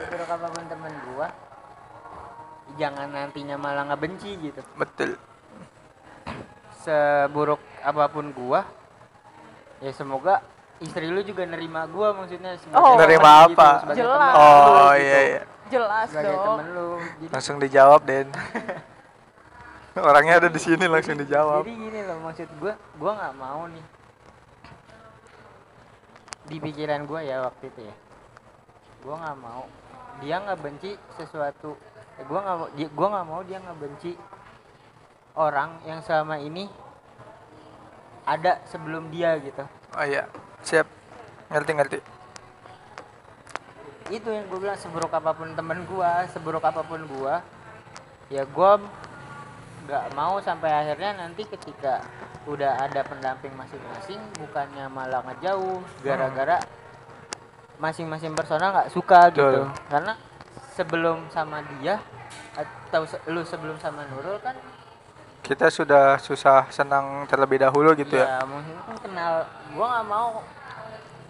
Seburuk 0.04 0.30
apa 0.30 0.46
pun 0.52 0.64
teman 0.68 0.92
gue 0.92 1.26
jangan 2.76 3.08
nantinya 3.08 3.56
malah 3.56 3.88
nggak 3.88 4.00
benci 4.04 4.30
gitu. 4.36 4.60
Betul. 4.76 5.16
Seburuk 6.84 7.60
apa 7.80 8.04
pun 8.12 8.36
gue 8.36 8.60
ya 9.82 9.90
semoga 9.96 10.51
istri 10.82 11.06
lu 11.06 11.22
juga 11.22 11.46
nerima 11.46 11.86
gue 11.86 12.08
maksudnya 12.10 12.58
Oh. 12.74 12.98
Nerima 12.98 13.46
gitu, 13.46 13.54
apa? 13.54 13.70
sebagai 13.86 14.02
Jelas. 14.02 14.18
teman 14.18 14.34
lu 14.34 14.42
oh 14.42 14.90
gitu. 14.92 15.04
iya 15.06 15.20
iya 15.22 15.42
jelas 15.72 16.06
sebagai 16.12 16.34
dong 16.36 16.44
temen 16.44 16.68
lu 16.74 16.90
jadi 17.00 17.32
langsung 17.32 17.56
dijawab 17.62 18.00
Den 18.04 18.28
orangnya 20.08 20.34
ada 20.40 20.48
di 20.52 20.60
sini 20.60 20.84
langsung 20.88 21.16
dijawab 21.16 21.62
Jadi 21.64 21.74
gini 21.76 22.00
loh 22.04 22.18
maksud 22.24 22.48
gue, 22.60 22.72
gue 22.76 23.12
nggak 23.12 23.34
mau 23.36 23.62
nih 23.68 23.84
di 26.42 26.56
pikiran 26.58 27.06
gue 27.06 27.20
ya 27.22 27.48
waktu 27.48 27.64
itu 27.70 27.80
ya, 27.86 27.94
gue 29.00 29.14
nggak 29.14 29.38
mau 29.40 29.64
dia 30.20 30.36
nggak 30.42 30.58
benci 30.60 30.90
sesuatu, 31.16 31.78
eh, 32.20 32.24
gue 32.26 32.40
nggak 32.44 32.56
mau, 32.60 32.68
dia, 32.76 32.88
gue 32.92 33.06
nggak 33.08 33.26
mau 33.30 33.40
dia 33.46 33.58
nggak 33.62 33.78
benci 33.78 34.12
orang 35.38 35.80
yang 35.88 36.04
selama 36.04 36.36
ini 36.36 36.68
ada 38.28 38.60
sebelum 38.68 39.08
dia 39.08 39.38
gitu. 39.40 39.64
oh 39.96 40.04
iya 40.04 40.28
siap. 40.62 40.86
Ngerti 41.52 41.72
ngerti. 41.76 41.98
Itu 44.10 44.28
yang 44.28 44.48
gue 44.48 44.58
bilang 44.58 44.78
seburuk 44.78 45.12
apa 45.12 45.32
pun 45.32 45.52
temen 45.52 45.84
gue, 45.84 46.12
seburuk 46.32 46.64
apa 46.64 46.82
pun 46.84 47.00
gue, 47.04 47.34
ya 48.32 48.42
gue 48.44 48.72
nggak 49.82 50.04
mau 50.14 50.38
sampai 50.38 50.70
akhirnya 50.70 51.26
nanti 51.26 51.42
ketika 51.42 52.06
udah 52.46 52.78
ada 52.86 53.02
pendamping 53.02 53.50
masing-masing 53.54 54.18
bukannya 54.38 54.86
malah 54.90 55.22
ngejauh 55.26 55.82
gara-gara 56.02 56.58
masing-masing 57.82 58.34
personal 58.34 58.70
nggak 58.70 58.90
suka 58.94 59.30
gitu. 59.34 59.42
Betul. 59.42 59.66
karena 59.90 60.12
sebelum 60.78 61.26
sama 61.34 61.66
dia 61.78 61.98
atau 62.54 63.02
se- 63.06 63.22
lu 63.26 63.42
sebelum 63.42 63.74
sama 63.82 64.06
Nurul 64.06 64.38
kan 64.38 64.54
kita 65.42 65.66
sudah 65.66 66.22
susah 66.22 66.70
senang 66.70 67.26
terlebih 67.26 67.58
dahulu 67.58 67.90
gitu 67.98 68.14
ya. 68.14 68.38
Ya 68.38 68.46
mungkin 68.46 68.78
kan 68.86 68.96
kenal 69.02 69.32
gua 69.72 69.86
nggak 69.90 70.06
mau 70.06 70.28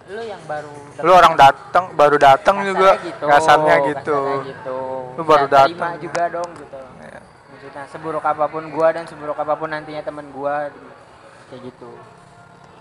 lu 0.02 0.18
yang 0.18 0.42
baru 0.44 0.74
lu 0.98 1.12
orang 1.14 1.34
datang 1.38 1.84
baru 1.94 2.16
datang 2.18 2.56
kasarnya 2.58 2.70
juga. 2.74 2.90
gitu, 3.06 3.24
kasarnya 3.30 3.76
gitu 3.86 4.18
kasarnya 4.18 4.46
gitu. 4.50 4.78
Lu 5.14 5.22
baru 5.22 5.46
Ya, 5.46 5.62
terima 5.62 5.78
datang. 5.94 6.02
juga 6.02 6.22
dong 6.28 6.50
gitu. 6.58 6.78
Iya. 6.98 7.20
maksudnya 7.52 7.82
seburuk 7.86 8.24
apa 8.24 8.44
pun 8.50 8.64
gua 8.74 8.88
dan 8.90 9.04
seburuk 9.06 9.38
apa 9.38 9.54
pun 9.54 9.68
nantinya 9.70 10.02
teman 10.02 10.26
gua 10.34 10.66
kayak 11.48 11.60
gitu. 11.70 11.90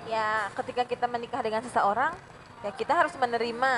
Ya 0.09 0.49
ketika 0.57 0.83
kita 0.83 1.05
menikah 1.05 1.45
dengan 1.45 1.61
seseorang 1.61 2.17
ya 2.65 2.71
kita 2.73 2.93
harus 2.97 3.13
menerima 3.15 3.71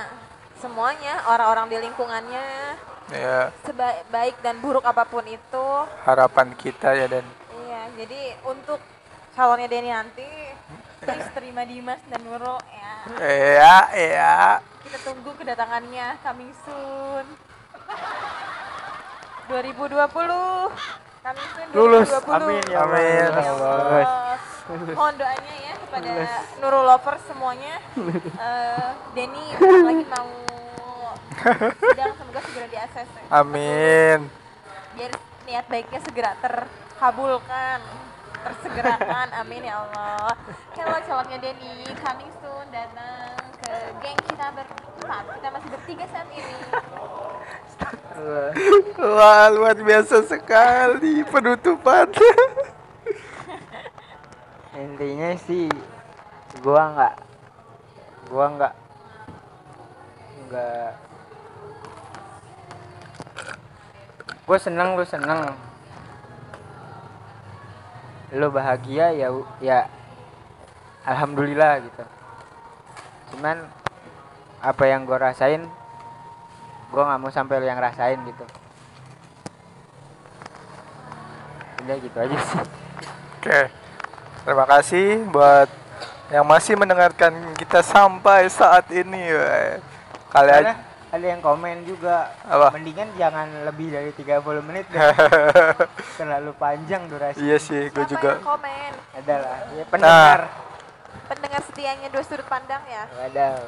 semuanya 0.57 1.27
orang-orang 1.27 1.67
di 1.67 1.77
lingkungannya. 1.83 2.47
Ya 3.11 3.51
sebaik 3.67 4.07
baik 4.07 4.35
dan 4.39 4.63
buruk 4.63 4.87
apa 4.87 5.03
pun 5.03 5.27
itu. 5.27 5.67
Harapan 6.07 6.55
kita 6.55 6.95
ya 6.95 7.11
dan 7.11 7.27
iya 7.67 7.91
jadi 7.99 8.39
untuk 8.47 8.79
calonnya 9.35 9.67
Denny 9.67 9.91
nanti 9.91 10.23
please 11.05 11.29
terima 11.31 11.61
Dimas 11.63 12.01
dan 12.07 12.19
Nurul 12.21 12.59
ya 12.63 12.91
iya 13.19 13.75
iya 13.93 14.35
kita 14.81 14.97
tunggu 15.03 15.31
kedatangannya 15.35 16.19
coming 16.21 16.51
soon 16.63 17.25
2020 19.45 19.99
coming 21.23 21.49
soon 21.51 21.67
Lulus. 21.73 22.07
2020. 22.09 22.31
Amin 22.33 22.63
ya 22.65 22.79
Amin, 22.81 23.27
Ya 23.31 23.49
Allah. 23.49 23.75
Allah. 23.75 24.35
mohon 24.95 25.15
doanya 25.15 25.53
ya 25.61 25.73
pada 25.87 26.11
Nurul 26.57 26.83
lovers 26.85 27.23
semuanya 27.25 27.75
eh 28.39 28.87
Denny 29.11 29.45
lagi 29.59 30.05
mau 30.07 30.31
sidang 31.75 32.13
semoga 32.15 32.39
segera 32.41 32.67
di 32.67 32.77
ACC 32.77 33.13
Amin. 33.29 34.19
biar 34.93 35.11
niat 35.43 35.65
baiknya 35.67 35.99
segera 35.99 36.31
terkabulkan 36.39 37.83
tersegerakan 38.41 39.27
amin 39.37 39.61
ya 39.69 39.75
Allah. 39.85 40.33
Kalau 40.73 40.97
calonnya 41.05 41.37
Denny 41.37 41.85
coming 42.01 42.31
soon 42.41 42.65
datang 42.73 43.37
ke 43.61 43.73
geng 44.01 44.19
kita 44.27 44.45
berempat. 44.51 45.23
Kita 45.37 45.49
masih 45.53 45.69
bertiga 45.69 46.05
saat 46.09 46.27
ini. 46.33 46.57
Wah, 48.97 49.47
luar 49.53 49.77
biasa 49.77 50.25
sekali 50.25 51.21
penutupan. 51.27 52.09
intinya 54.73 55.37
sih 55.45 55.69
gua 56.65 56.89
nggak 56.97 57.15
gua 58.33 58.45
nggak 58.57 58.73
nggak. 60.49 60.91
Gua 64.43 64.57
seneng 64.59 64.97
lu 64.97 65.05
seneng 65.05 65.72
lu 68.33 68.49
bahagia 68.49 69.13
ya 69.13 69.29
ya 69.61 69.85
alhamdulillah 71.05 71.85
gitu 71.85 72.03
cuman 73.33 73.69
apa 74.59 74.83
yang 74.89 75.05
gua 75.05 75.29
rasain 75.29 75.63
gua 76.89 77.03
nggak 77.07 77.19
mau 77.21 77.31
sampai 77.31 77.61
lu 77.61 77.65
yang 77.69 77.79
rasain 77.79 78.17
gitu 78.25 78.45
udah 81.83 81.97
gitu 81.99 82.17
aja 82.17 82.37
sih 82.41 82.83
Oke. 83.43 83.67
Terima 84.47 84.63
kasih 84.63 85.27
buat 85.27 85.67
yang 86.31 86.47
masih 86.47 86.79
mendengarkan 86.79 87.35
kita 87.59 87.83
sampai 87.83 88.47
saat 88.47 88.87
ini. 88.87 89.19
weh. 89.19 89.83
Kali 90.31 90.47
Karena 90.47 90.71
aja. 90.71 90.92
Ada 91.13 91.25
yang 91.29 91.39
komen 91.39 91.85
juga 91.85 92.33
Apa? 92.41 92.73
mendingan 92.73 93.05
jangan 93.13 93.45
lebih 93.69 93.93
dari 93.93 94.09
30 94.09 94.33
menit 94.65 94.89
deh. 94.89 94.97
terlalu 96.19 96.51
panjang 96.57 97.05
durasi 97.05 97.37
iya 97.37 97.61
sih, 97.61 97.93
gue 97.93 98.01
siapa 98.01 98.09
juga. 98.09 98.29
yang 98.33 98.41
komen 98.43 98.91
adalah 99.13 99.57
ya 99.71 99.83
pendengar 99.87 100.39
pendengar 101.29 101.61
setianya 101.63 102.09
dua 102.09 102.23
sudut 102.25 102.47
pandang 102.49 102.81
ya 102.89 103.05
Wadaw. 103.13 103.61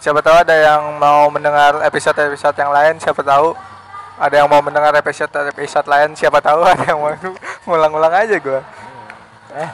Siapa 0.00 0.24
tahu 0.24 0.32
ada 0.32 0.56
yang 0.56 0.96
mau 0.96 1.28
mendengar 1.28 1.84
episode-episode 1.84 2.56
yang 2.56 2.72
lain, 2.72 2.96
siapa 2.96 3.20
tahu 3.20 3.52
ada 4.16 4.32
yang 4.32 4.48
mau 4.48 4.64
mendengar 4.64 4.96
episode-episode 4.96 5.84
lain, 5.84 6.16
siapa 6.16 6.40
tahu 6.40 6.64
ada 6.72 6.84
yang 6.88 6.96
mau 6.96 7.12
ngulang-ulang 7.68 8.08
aja 8.08 8.40
gue. 8.40 8.60
eh 9.52 9.70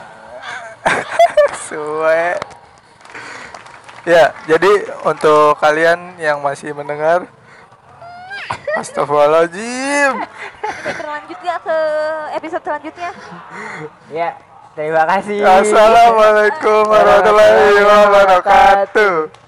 Suwe. 1.71 2.35
Ya, 4.07 4.31
jadi 4.47 4.87
untuk 5.03 5.59
kalian 5.59 6.15
yang 6.15 6.39
masih 6.39 6.71
mendengar 6.71 7.27
Astagfirullahaladzim. 8.79 10.23
Oke, 10.63 10.91
berlanjut 10.95 11.39
ya 11.43 11.59
ke 11.59 11.77
episode 12.39 12.63
selanjutnya? 12.63 13.11
Ya 14.07 14.39
terima 14.79 15.03
kasih. 15.11 15.43
Assalamualaikum 15.43 16.87
warahmatullahi 16.87 17.83
wabarakatuh 17.83 19.46